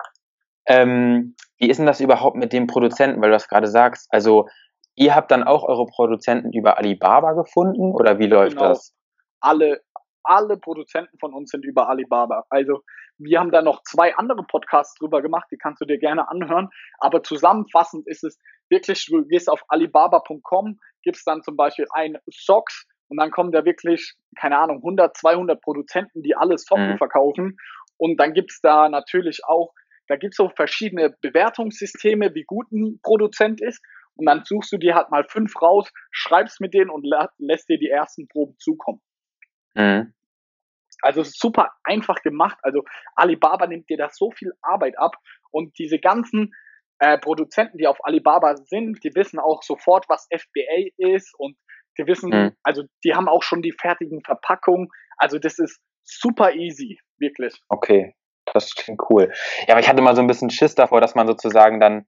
Ähm, 0.65 1.35
wie 1.57 1.69
ist 1.69 1.77
denn 1.77 1.85
das 1.85 1.99
überhaupt 1.99 2.37
mit 2.37 2.53
dem 2.53 2.67
Produzenten, 2.67 3.21
weil 3.21 3.29
du 3.29 3.35
das 3.35 3.47
gerade 3.47 3.67
sagst? 3.67 4.07
Also 4.11 4.47
ihr 4.95 5.15
habt 5.15 5.31
dann 5.31 5.43
auch 5.43 5.63
eure 5.63 5.85
Produzenten 5.85 6.53
über 6.53 6.77
Alibaba 6.77 7.33
gefunden 7.33 7.93
oder 7.93 8.19
wie 8.19 8.27
läuft 8.27 8.57
genau. 8.57 8.69
das? 8.69 8.93
Alle, 9.39 9.81
alle 10.23 10.57
Produzenten 10.57 11.17
von 11.19 11.33
uns 11.33 11.51
sind 11.51 11.65
über 11.65 11.89
Alibaba. 11.89 12.45
Also 12.49 12.81
wir 13.17 13.39
haben 13.39 13.51
da 13.51 13.61
noch 13.61 13.83
zwei 13.83 14.15
andere 14.15 14.43
Podcasts 14.43 14.95
drüber 14.95 15.21
gemacht, 15.21 15.47
die 15.51 15.57
kannst 15.57 15.81
du 15.81 15.85
dir 15.85 15.97
gerne 15.97 16.29
anhören. 16.29 16.69
Aber 16.99 17.23
zusammenfassend 17.23 18.07
ist 18.07 18.23
es 18.23 18.39
wirklich, 18.69 19.05
du 19.05 19.25
gehst 19.25 19.49
auf 19.49 19.63
alibaba.com, 19.67 20.79
gibst 21.03 21.27
dann 21.27 21.43
zum 21.43 21.55
Beispiel 21.55 21.85
ein 21.91 22.17
Socks 22.29 22.85
und 23.09 23.17
dann 23.17 23.31
kommen 23.31 23.51
da 23.51 23.65
wirklich, 23.65 24.15
keine 24.39 24.57
Ahnung, 24.57 24.77
100, 24.77 25.15
200 25.15 25.61
Produzenten, 25.61 26.23
die 26.23 26.35
alle 26.35 26.57
Socken 26.57 26.93
mhm. 26.93 26.97
verkaufen. 26.97 27.57
Und 27.97 28.17
dann 28.19 28.33
gibt's 28.33 28.59
da 28.61 28.89
natürlich 28.89 29.41
auch, 29.45 29.71
da 30.07 30.15
gibt's 30.15 30.37
so 30.37 30.49
verschiedene 30.49 31.15
Bewertungssysteme, 31.21 32.33
wie 32.33 32.43
gut 32.43 32.71
ein 32.71 32.99
Produzent 33.01 33.61
ist. 33.61 33.81
Und 34.15 34.27
dann 34.27 34.43
suchst 34.45 34.71
du 34.71 34.77
dir 34.77 34.95
halt 34.95 35.09
mal 35.09 35.25
fünf 35.27 35.59
raus, 35.61 35.91
schreibst 36.11 36.61
mit 36.61 36.73
denen 36.73 36.89
und 36.89 37.05
lässt 37.37 37.69
dir 37.69 37.79
die 37.79 37.89
ersten 37.89 38.27
Proben 38.27 38.55
zukommen. 38.59 39.01
Mhm. 39.73 40.13
Also 41.01 41.21
es 41.21 41.33
super 41.37 41.71
einfach 41.83 42.21
gemacht. 42.21 42.57
Also 42.61 42.83
Alibaba 43.15 43.67
nimmt 43.67 43.89
dir 43.89 43.97
da 43.97 44.09
so 44.09 44.31
viel 44.31 44.53
Arbeit 44.61 44.97
ab 44.97 45.15
und 45.51 45.77
diese 45.79 45.99
ganzen 45.99 46.53
äh, 46.99 47.17
Produzenten, 47.17 47.77
die 47.77 47.87
auf 47.87 48.05
Alibaba 48.05 48.55
sind, 48.55 49.03
die 49.03 49.13
wissen 49.15 49.39
auch 49.39 49.63
sofort, 49.63 50.05
was 50.09 50.27
FBA 50.31 50.91
ist 50.97 51.33
und 51.37 51.57
die 51.97 52.07
wissen, 52.07 52.29
mhm. 52.29 52.55
also 52.63 52.83
die 53.03 53.13
haben 53.13 53.27
auch 53.27 53.43
schon 53.43 53.61
die 53.61 53.73
fertigen 53.73 54.23
Verpackungen. 54.23 54.89
Also 55.17 55.39
das 55.39 55.59
ist 55.59 55.81
super 56.03 56.53
easy, 56.53 56.99
wirklich. 57.17 57.61
Okay, 57.67 58.15
das 58.53 58.73
klingt 58.75 59.01
cool. 59.09 59.31
Ja, 59.67 59.73
aber 59.73 59.81
ich 59.81 59.89
hatte 59.89 60.01
mal 60.01 60.15
so 60.15 60.21
ein 60.21 60.27
bisschen 60.27 60.49
Schiss 60.49 60.75
davor, 60.75 61.01
dass 61.01 61.15
man 61.15 61.27
sozusagen 61.27 61.79
dann, 61.79 62.05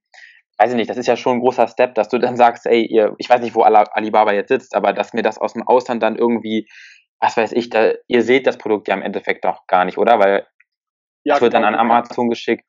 weiß 0.57 0.71
ich 0.71 0.77
nicht, 0.77 0.89
das 0.89 0.97
ist 0.97 1.07
ja 1.07 1.17
schon 1.17 1.37
ein 1.37 1.41
großer 1.41 1.67
Step, 1.67 1.95
dass 1.95 2.09
du 2.09 2.17
dann 2.17 2.37
sagst, 2.37 2.65
ey, 2.65 2.85
ihr, 2.85 3.15
ich 3.17 3.29
weiß 3.29 3.41
nicht, 3.41 3.55
wo 3.55 3.63
Alibaba 3.63 4.33
jetzt 4.33 4.49
sitzt, 4.49 4.75
aber 4.75 4.93
dass 4.93 5.13
mir 5.13 5.23
das 5.23 5.37
aus 5.37 5.53
dem 5.53 5.67
Ausland 5.67 6.01
dann 6.01 6.17
irgendwie 6.17 6.67
was 7.19 7.37
weiß 7.37 7.51
ich, 7.53 7.69
da, 7.69 7.93
ihr 8.07 8.21
seht 8.23 8.47
das 8.47 8.57
Produkt 8.57 8.87
ja 8.87 8.93
im 8.93 9.01
Endeffekt 9.01 9.45
doch 9.45 9.65
gar 9.67 9.85
nicht, 9.85 9.97
oder? 9.97 10.19
Weil 10.19 10.47
ja, 11.23 11.35
es 11.35 11.41
wird 11.41 11.53
genau, 11.53 11.65
dann 11.65 11.75
an 11.75 11.79
Amazon 11.79 12.29
geschickt. 12.29 12.65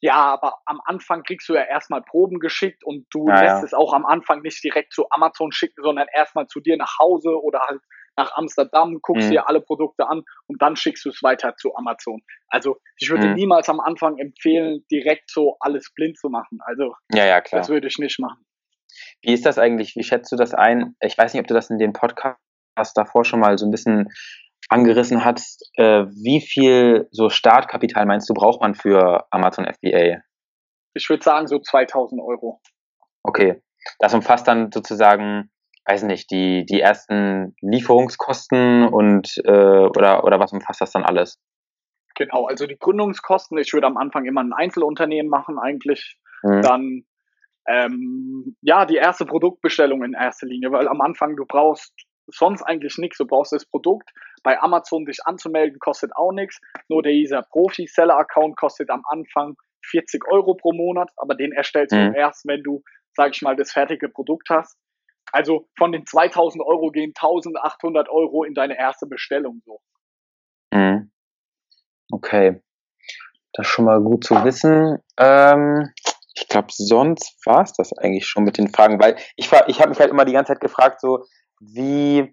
Ja, 0.00 0.16
aber 0.16 0.58
am 0.66 0.80
Anfang 0.84 1.22
kriegst 1.22 1.48
du 1.48 1.54
ja 1.54 1.62
erstmal 1.62 2.02
Proben 2.02 2.38
geschickt 2.38 2.84
und 2.84 3.06
du 3.10 3.28
ja, 3.28 3.40
lässt 3.40 3.60
ja. 3.60 3.64
es 3.64 3.74
auch 3.74 3.94
am 3.94 4.04
Anfang 4.04 4.42
nicht 4.42 4.62
direkt 4.62 4.92
zu 4.92 5.06
Amazon 5.10 5.50
schicken, 5.52 5.82
sondern 5.82 6.08
erstmal 6.12 6.46
zu 6.46 6.60
dir 6.60 6.76
nach 6.76 6.98
Hause 6.98 7.40
oder 7.42 7.60
halt 7.60 7.80
nach 8.16 8.32
Amsterdam, 8.36 8.98
guckst 9.02 9.26
mhm. 9.26 9.32
dir 9.32 9.48
alle 9.48 9.60
Produkte 9.60 10.08
an 10.08 10.22
und 10.46 10.62
dann 10.62 10.76
schickst 10.76 11.04
du 11.04 11.10
es 11.10 11.22
weiter 11.22 11.54
zu 11.56 11.74
Amazon. 11.76 12.22
Also 12.48 12.76
ich 12.98 13.10
würde 13.10 13.28
mhm. 13.28 13.34
niemals 13.34 13.68
am 13.68 13.80
Anfang 13.80 14.18
empfehlen, 14.18 14.84
direkt 14.90 15.30
so 15.30 15.56
alles 15.60 15.92
blind 15.94 16.18
zu 16.18 16.28
machen. 16.28 16.58
Also 16.64 16.94
ja, 17.12 17.26
ja, 17.26 17.40
klar. 17.40 17.60
das 17.60 17.68
würde 17.68 17.88
ich 17.88 17.98
nicht 17.98 18.18
machen. 18.18 18.44
Wie 19.22 19.32
ist 19.32 19.44
das 19.44 19.58
eigentlich? 19.58 19.96
Wie 19.96 20.04
schätzt 20.04 20.30
du 20.30 20.36
das 20.36 20.54
ein? 20.54 20.94
Ich 21.00 21.18
weiß 21.18 21.32
nicht, 21.32 21.40
ob 21.40 21.46
du 21.46 21.54
das 21.54 21.70
in 21.70 21.78
den 21.78 21.92
Podcast 21.92 22.36
davor 22.94 23.24
schon 23.24 23.40
mal 23.40 23.58
so 23.58 23.66
ein 23.66 23.70
bisschen 23.70 24.08
angerissen 24.68 25.24
hast, 25.24 25.70
äh, 25.76 26.06
wie 26.06 26.40
viel 26.40 27.08
so 27.10 27.28
Startkapital 27.28 28.06
meinst 28.06 28.28
du, 28.28 28.34
braucht 28.34 28.60
man 28.60 28.74
für 28.74 29.26
Amazon 29.30 29.66
FBA? 29.66 30.22
Ich 30.94 31.08
würde 31.08 31.22
sagen 31.22 31.46
so 31.46 31.58
2000 31.58 32.20
Euro. 32.22 32.60
Okay, 33.22 33.62
das 33.98 34.14
umfasst 34.14 34.48
dann 34.48 34.70
sozusagen, 34.72 35.50
weiß 35.86 36.04
nicht, 36.04 36.30
die, 36.30 36.64
die 36.64 36.80
ersten 36.80 37.54
Lieferungskosten 37.60 38.88
und 38.88 39.36
äh, 39.44 39.50
oder, 39.50 40.24
oder 40.24 40.40
was 40.40 40.52
umfasst 40.52 40.80
das 40.80 40.92
dann 40.92 41.04
alles? 41.04 41.38
Genau, 42.14 42.46
also 42.46 42.66
die 42.66 42.78
Gründungskosten, 42.78 43.58
ich 43.58 43.72
würde 43.72 43.86
am 43.86 43.96
Anfang 43.96 44.24
immer 44.24 44.42
ein 44.42 44.52
Einzelunternehmen 44.52 45.28
machen 45.28 45.58
eigentlich. 45.58 46.18
Mhm. 46.42 46.62
Dann 46.62 47.04
ähm, 47.66 48.56
ja, 48.60 48.84
die 48.84 48.96
erste 48.96 49.24
Produktbestellung 49.24 50.04
in 50.04 50.12
erster 50.14 50.46
Linie, 50.46 50.70
weil 50.70 50.86
am 50.88 51.00
Anfang 51.00 51.36
du 51.36 51.44
brauchst 51.46 51.92
sonst 52.26 52.62
eigentlich 52.62 52.98
nichts. 52.98 53.18
Du 53.18 53.26
brauchst 53.26 53.52
das 53.52 53.66
Produkt. 53.66 54.10
Bei 54.42 54.60
Amazon 54.60 55.04
dich 55.04 55.18
anzumelden 55.24 55.78
kostet 55.78 56.14
auch 56.16 56.32
nichts. 56.32 56.60
Nur 56.88 57.02
dieser 57.02 57.42
Profi-Seller-Account 57.42 58.56
kostet 58.56 58.90
am 58.90 59.02
Anfang 59.08 59.56
40 59.86 60.26
Euro 60.30 60.54
pro 60.54 60.72
Monat, 60.72 61.10
aber 61.16 61.34
den 61.34 61.52
erstellst 61.52 61.94
mhm. 61.94 62.12
du 62.12 62.18
erst, 62.18 62.46
wenn 62.46 62.62
du, 62.62 62.82
sag 63.14 63.34
ich 63.34 63.42
mal, 63.42 63.56
das 63.56 63.72
fertige 63.72 64.08
Produkt 64.08 64.48
hast. 64.50 64.78
Also 65.34 65.66
von 65.76 65.90
den 65.90 66.06
2000 66.06 66.64
Euro 66.64 66.92
gehen 66.92 67.12
1800 67.16 68.08
Euro 68.08 68.44
in 68.44 68.54
deine 68.54 68.78
erste 68.78 69.06
Bestellung 69.06 69.62
so. 69.66 69.80
Mhm. 70.72 71.10
Okay. 72.12 72.62
Das 73.52 73.66
ist 73.66 73.72
schon 73.72 73.84
mal 73.84 74.00
gut 74.00 74.24
zu 74.24 74.44
wissen. 74.44 75.00
Ähm, 75.18 75.90
ich 76.36 76.46
glaube, 76.46 76.68
sonst 76.70 77.36
war 77.44 77.62
es 77.62 77.72
das 77.72 77.92
eigentlich 77.98 78.26
schon 78.26 78.44
mit 78.44 78.58
den 78.58 78.68
Fragen, 78.68 79.00
weil 79.00 79.16
ich, 79.34 79.50
ich 79.66 79.80
habe 79.80 79.88
mich 79.88 79.98
halt 79.98 80.10
immer 80.10 80.24
die 80.24 80.32
ganze 80.32 80.52
Zeit 80.52 80.60
gefragt, 80.60 81.00
so, 81.00 81.24
wie 81.58 82.32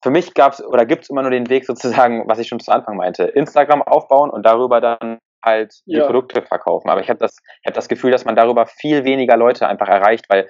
für 0.00 0.10
mich 0.10 0.32
gab 0.34 0.52
es 0.52 0.64
oder 0.64 0.86
gibt 0.86 1.02
es 1.02 1.10
immer 1.10 1.22
nur 1.22 1.32
den 1.32 1.48
Weg 1.48 1.66
sozusagen, 1.66 2.28
was 2.28 2.38
ich 2.38 2.46
schon 2.46 2.60
zu 2.60 2.70
Anfang 2.70 2.96
meinte, 2.96 3.24
Instagram 3.24 3.82
aufbauen 3.82 4.30
und 4.30 4.46
darüber 4.46 4.80
dann 4.80 5.18
halt 5.44 5.74
die 5.86 5.96
ja. 5.96 6.06
Produkte 6.06 6.42
verkaufen. 6.42 6.90
Aber 6.90 7.00
ich 7.00 7.08
habe 7.08 7.18
das, 7.18 7.36
ich 7.62 7.66
hab 7.66 7.74
das 7.74 7.88
Gefühl, 7.88 8.12
dass 8.12 8.24
man 8.24 8.36
darüber 8.36 8.66
viel 8.66 9.02
weniger 9.04 9.36
Leute 9.36 9.66
einfach 9.66 9.88
erreicht, 9.88 10.26
weil 10.28 10.48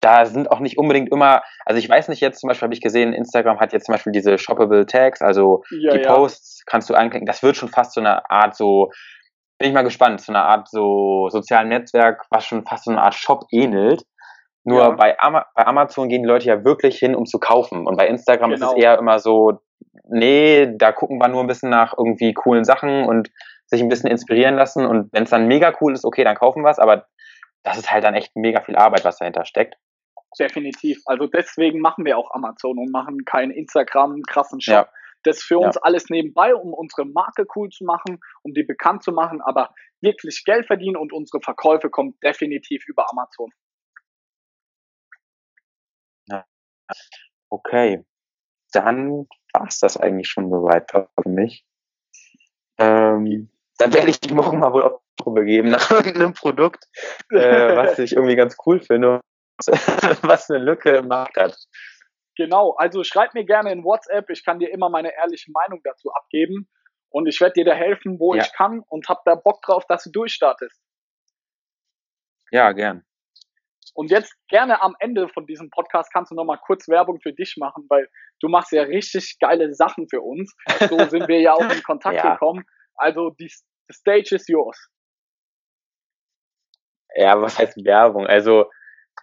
da 0.00 0.26
sind 0.26 0.50
auch 0.50 0.60
nicht 0.60 0.78
unbedingt 0.78 1.10
immer, 1.10 1.42
also 1.64 1.78
ich 1.78 1.88
weiß 1.88 2.08
nicht 2.08 2.20
jetzt 2.20 2.40
zum 2.40 2.48
Beispiel, 2.48 2.66
habe 2.66 2.74
ich 2.74 2.80
gesehen, 2.80 3.12
Instagram 3.12 3.60
hat 3.60 3.72
jetzt 3.72 3.86
zum 3.86 3.92
Beispiel 3.94 4.12
diese 4.12 4.38
Shoppable 4.38 4.86
Tags, 4.86 5.22
also 5.22 5.62
ja, 5.70 5.92
die 5.92 6.02
ja. 6.02 6.14
Posts 6.14 6.64
kannst 6.66 6.90
du 6.90 6.94
anklicken. 6.94 7.26
Das 7.26 7.42
wird 7.42 7.56
schon 7.56 7.68
fast 7.68 7.92
so 7.92 8.00
eine 8.00 8.30
Art 8.30 8.56
so, 8.56 8.90
bin 9.58 9.68
ich 9.68 9.74
mal 9.74 9.82
gespannt, 9.82 10.20
so 10.20 10.32
eine 10.32 10.42
Art 10.42 10.68
so 10.68 11.28
sozialen 11.30 11.68
Netzwerk, 11.68 12.24
was 12.30 12.44
schon 12.44 12.64
fast 12.64 12.84
so 12.84 12.90
eine 12.90 13.02
Art 13.02 13.14
Shop 13.14 13.44
ähnelt. 13.50 14.02
Nur 14.64 14.80
ja. 14.80 14.90
bei, 14.90 15.18
Ama 15.20 15.46
bei 15.54 15.64
Amazon 15.64 16.08
gehen 16.08 16.22
die 16.22 16.28
Leute 16.28 16.46
ja 16.46 16.64
wirklich 16.64 16.98
hin, 16.98 17.14
um 17.14 17.24
zu 17.24 17.38
kaufen. 17.38 17.86
Und 17.86 17.96
bei 17.96 18.08
Instagram 18.08 18.50
genau. 18.50 18.54
ist 18.54 18.62
es 18.62 18.74
genau. 18.74 18.84
eher 18.84 18.98
immer 18.98 19.20
so, 19.20 19.60
nee, 20.08 20.68
da 20.76 20.90
gucken 20.90 21.18
wir 21.18 21.28
nur 21.28 21.40
ein 21.40 21.46
bisschen 21.46 21.70
nach 21.70 21.94
irgendwie 21.96 22.32
coolen 22.34 22.64
Sachen 22.64 23.04
und 23.04 23.30
sich 23.66 23.80
ein 23.80 23.88
bisschen 23.88 24.10
inspirieren 24.10 24.56
lassen. 24.56 24.84
Und 24.84 25.12
wenn 25.12 25.22
es 25.22 25.30
dann 25.30 25.46
mega 25.46 25.72
cool 25.80 25.92
ist, 25.92 26.04
okay, 26.04 26.24
dann 26.24 26.34
kaufen 26.34 26.62
wir 26.62 26.70
es. 26.70 26.80
Aber 26.80 27.06
das 27.66 27.78
ist 27.78 27.90
halt 27.90 28.04
dann 28.04 28.14
echt 28.14 28.36
mega 28.36 28.60
viel 28.60 28.76
Arbeit, 28.76 29.04
was 29.04 29.18
dahinter 29.18 29.44
steckt. 29.44 29.76
Definitiv. 30.38 31.02
Also 31.06 31.26
deswegen 31.26 31.80
machen 31.80 32.04
wir 32.04 32.16
auch 32.16 32.30
Amazon 32.30 32.78
und 32.78 32.92
machen 32.92 33.24
keinen 33.24 33.50
Instagram 33.50 34.22
krassen 34.22 34.60
Shop. 34.60 34.72
Ja. 34.72 34.88
Das 35.24 35.38
ist 35.38 35.42
für 35.42 35.58
uns 35.58 35.74
ja. 35.74 35.80
alles 35.82 36.08
nebenbei, 36.08 36.54
um 36.54 36.72
unsere 36.72 37.04
Marke 37.04 37.44
cool 37.56 37.68
zu 37.70 37.84
machen, 37.84 38.20
um 38.42 38.54
die 38.54 38.62
bekannt 38.62 39.02
zu 39.02 39.10
machen. 39.10 39.40
Aber 39.40 39.74
wirklich 40.00 40.44
Geld 40.44 40.66
verdienen 40.66 40.96
und 40.96 41.12
unsere 41.12 41.40
Verkäufe 41.40 41.90
kommen 41.90 42.16
definitiv 42.22 42.86
über 42.86 43.10
Amazon. 43.10 43.50
Okay, 47.48 48.04
dann 48.72 49.26
war 49.52 49.66
es 49.66 49.80
das 49.80 49.96
eigentlich 49.96 50.28
schon 50.28 50.50
soweit 50.50 50.88
für 50.92 51.08
mich. 51.28 51.64
Ähm, 52.78 53.50
dann 53.78 53.92
werde 53.92 54.10
ich 54.10 54.20
morgen 54.30 54.60
mal 54.60 54.72
wohl 54.72 54.84
auf 54.84 55.00
Suche 55.26 55.34
begeben 55.34 55.70
nach 55.70 55.90
irgendeinem 55.90 56.34
Produkt, 56.34 56.84
äh, 57.30 57.76
was 57.76 57.98
ich 57.98 58.12
irgendwie 58.12 58.36
ganz 58.36 58.56
cool 58.66 58.80
finde, 58.80 59.20
was 60.22 60.50
eine 60.50 60.64
Lücke 60.64 60.96
im 60.96 61.08
Markt 61.08 61.36
hat. 61.36 61.56
Genau, 62.36 62.72
also 62.72 63.02
schreib 63.02 63.34
mir 63.34 63.44
gerne 63.44 63.72
in 63.72 63.82
WhatsApp, 63.82 64.28
ich 64.30 64.44
kann 64.44 64.58
dir 64.58 64.70
immer 64.70 64.90
meine 64.90 65.14
ehrliche 65.14 65.50
Meinung 65.52 65.80
dazu 65.84 66.10
abgeben 66.12 66.68
und 67.08 67.26
ich 67.26 67.40
werde 67.40 67.54
dir 67.54 67.64
da 67.64 67.74
helfen, 67.74 68.18
wo 68.18 68.34
ja. 68.34 68.42
ich 68.42 68.52
kann 68.52 68.82
und 68.88 69.08
hab 69.08 69.24
da 69.24 69.34
Bock 69.34 69.62
drauf, 69.62 69.84
dass 69.88 70.04
du 70.04 70.10
durchstartest. 70.10 70.78
Ja, 72.50 72.72
gern. 72.72 73.04
Und 73.94 74.10
jetzt 74.10 74.34
gerne 74.48 74.82
am 74.82 74.94
Ende 74.98 75.28
von 75.30 75.46
diesem 75.46 75.70
Podcast 75.70 76.12
kannst 76.12 76.30
du 76.30 76.34
nochmal 76.34 76.58
kurz 76.62 76.86
Werbung 76.86 77.18
für 77.22 77.32
dich 77.32 77.56
machen, 77.56 77.86
weil 77.88 78.10
du 78.40 78.48
machst 78.48 78.70
ja 78.72 78.82
richtig 78.82 79.38
geile 79.40 79.72
Sachen 79.72 80.06
für 80.10 80.20
uns. 80.20 80.54
So 80.90 80.98
sind 81.06 81.28
wir 81.28 81.40
ja 81.40 81.54
auch 81.54 81.70
in 81.70 81.82
Kontakt 81.82 82.16
ja. 82.22 82.34
gekommen. 82.34 82.64
Also 82.96 83.30
die, 83.30 83.50
the 83.88 83.94
stage 83.94 84.34
is 84.34 84.46
yours. 84.48 84.90
Ja, 87.16 87.40
was 87.40 87.58
heißt 87.58 87.82
Werbung? 87.84 88.26
Also 88.26 88.66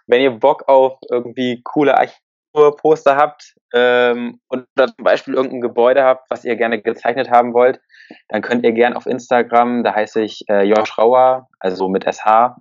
wenn 0.06 0.20
ihr 0.20 0.32
Bock 0.32 0.68
auf 0.68 0.98
irgendwie 1.08 1.62
coole 1.62 1.96
Architekturposter 1.96 3.16
habt 3.16 3.54
ähm, 3.72 4.40
und 4.48 4.66
zum 4.76 4.92
Beispiel 4.98 5.34
irgendein 5.34 5.60
Gebäude 5.60 6.04
habt, 6.04 6.30
was 6.30 6.44
ihr 6.44 6.56
gerne 6.56 6.82
gezeichnet 6.82 7.30
haben 7.30 7.54
wollt, 7.54 7.80
dann 8.28 8.42
könnt 8.42 8.64
ihr 8.64 8.72
gerne 8.72 8.96
auf 8.96 9.06
Instagram, 9.06 9.84
da 9.84 9.94
heiße 9.94 10.22
ich 10.22 10.44
äh, 10.48 10.62
Josh 10.62 10.98
Rauer, 10.98 11.48
also 11.60 11.88
mit 11.88 12.04
SH, 12.04 12.56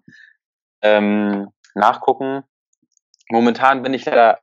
ähm, 0.82 1.50
nachgucken. 1.76 2.43
Momentan 3.30 3.82
bin 3.82 3.93
ich 3.93 4.06
leider, 4.06 4.39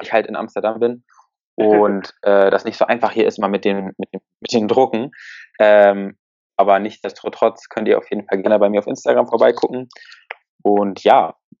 ich 0.00 0.12
halt 0.12 0.26
in 0.26 0.36
Amsterdam 0.36 0.78
bin 0.78 1.04
und 1.56 2.14
äh, 2.22 2.50
das 2.50 2.64
nicht 2.64 2.78
so 2.78 2.86
einfach 2.86 3.12
hier 3.12 3.26
ist, 3.26 3.38
mal 3.38 3.48
mit 3.48 3.64
den, 3.64 3.92
mit 3.98 4.12
den, 4.12 4.20
mit 4.40 4.52
den 4.52 4.68
Drucken. 4.68 5.10
Ähm, 5.58 6.16
aber 6.56 6.78
nichtsdestotrotz 6.78 7.68
könnt 7.68 7.88
ihr 7.88 7.98
auf 7.98 8.08
jeden 8.10 8.26
Fall 8.26 8.42
gerne 8.42 8.58
bei 8.58 8.68
mir 8.68 8.80
auf 8.80 8.86
Instagram 8.86 9.26
vorbeigucken. 9.26 9.88
Und 10.62 11.04
ja, 11.04 11.34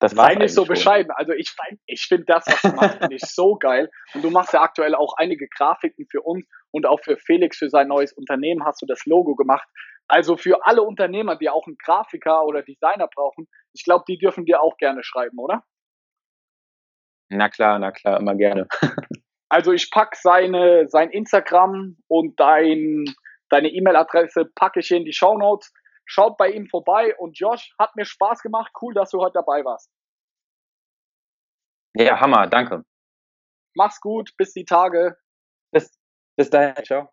das 0.00 0.16
war 0.16 0.34
nicht 0.34 0.54
so 0.54 0.64
schon. 0.64 0.74
bescheiden. 0.74 1.10
Also 1.12 1.32
ich, 1.32 1.54
ich 1.86 2.06
finde 2.06 2.24
das, 2.24 2.46
was 2.46 2.62
du 2.62 2.68
machst, 2.68 2.98
finde 3.00 3.16
ich 3.16 3.22
so 3.22 3.56
geil. 3.56 3.90
Und 4.14 4.24
du 4.24 4.30
machst 4.30 4.52
ja 4.52 4.62
aktuell 4.62 4.94
auch 4.94 5.14
einige 5.18 5.46
Grafiken 5.48 6.06
für 6.10 6.22
uns 6.22 6.46
und 6.70 6.86
auch 6.86 7.00
für 7.00 7.18
Felix 7.18 7.58
für 7.58 7.68
sein 7.68 7.88
neues 7.88 8.12
Unternehmen 8.12 8.64
hast 8.64 8.80
du 8.80 8.86
das 8.86 9.04
Logo 9.04 9.34
gemacht. 9.34 9.68
Also 10.08 10.36
für 10.36 10.64
alle 10.66 10.82
Unternehmer, 10.82 11.36
die 11.36 11.50
auch 11.50 11.66
einen 11.66 11.76
Grafiker 11.76 12.44
oder 12.44 12.62
Designer 12.62 13.08
brauchen, 13.14 13.46
ich 13.72 13.84
glaube, 13.84 14.04
die 14.08 14.18
dürfen 14.18 14.44
dir 14.44 14.62
auch 14.62 14.76
gerne 14.76 15.02
schreiben, 15.04 15.38
oder? 15.38 15.62
Na 17.30 17.48
klar, 17.48 17.78
na 17.78 17.92
klar, 17.92 18.20
immer 18.20 18.34
gerne. 18.34 18.66
also 19.48 19.72
ich 19.72 19.90
packe 19.90 20.16
seine, 20.20 20.88
sein 20.88 21.10
Instagram 21.10 21.96
und 22.08 22.38
dein, 22.38 23.04
deine 23.52 23.68
E-Mail-Adresse 23.68 24.46
packe 24.54 24.80
ich 24.80 24.90
in 24.90 25.04
die 25.04 25.12
Show 25.12 25.36
Notes. 25.36 25.72
Schaut 26.04 26.36
bei 26.36 26.50
ihm 26.50 26.66
vorbei 26.66 27.16
und 27.18 27.38
Josh, 27.38 27.74
hat 27.78 27.94
mir 27.96 28.04
Spaß 28.04 28.42
gemacht. 28.42 28.72
Cool, 28.80 28.94
dass 28.94 29.10
du 29.10 29.20
heute 29.20 29.34
dabei 29.34 29.64
warst. 29.64 29.90
Ja, 31.94 32.18
Hammer, 32.18 32.46
danke. 32.46 32.84
Mach's 33.74 34.00
gut, 34.00 34.34
bis 34.36 34.52
die 34.52 34.64
Tage. 34.64 35.16
Bis, 35.70 35.98
bis 36.36 36.50
dahin, 36.50 36.84
ciao. 36.84 37.08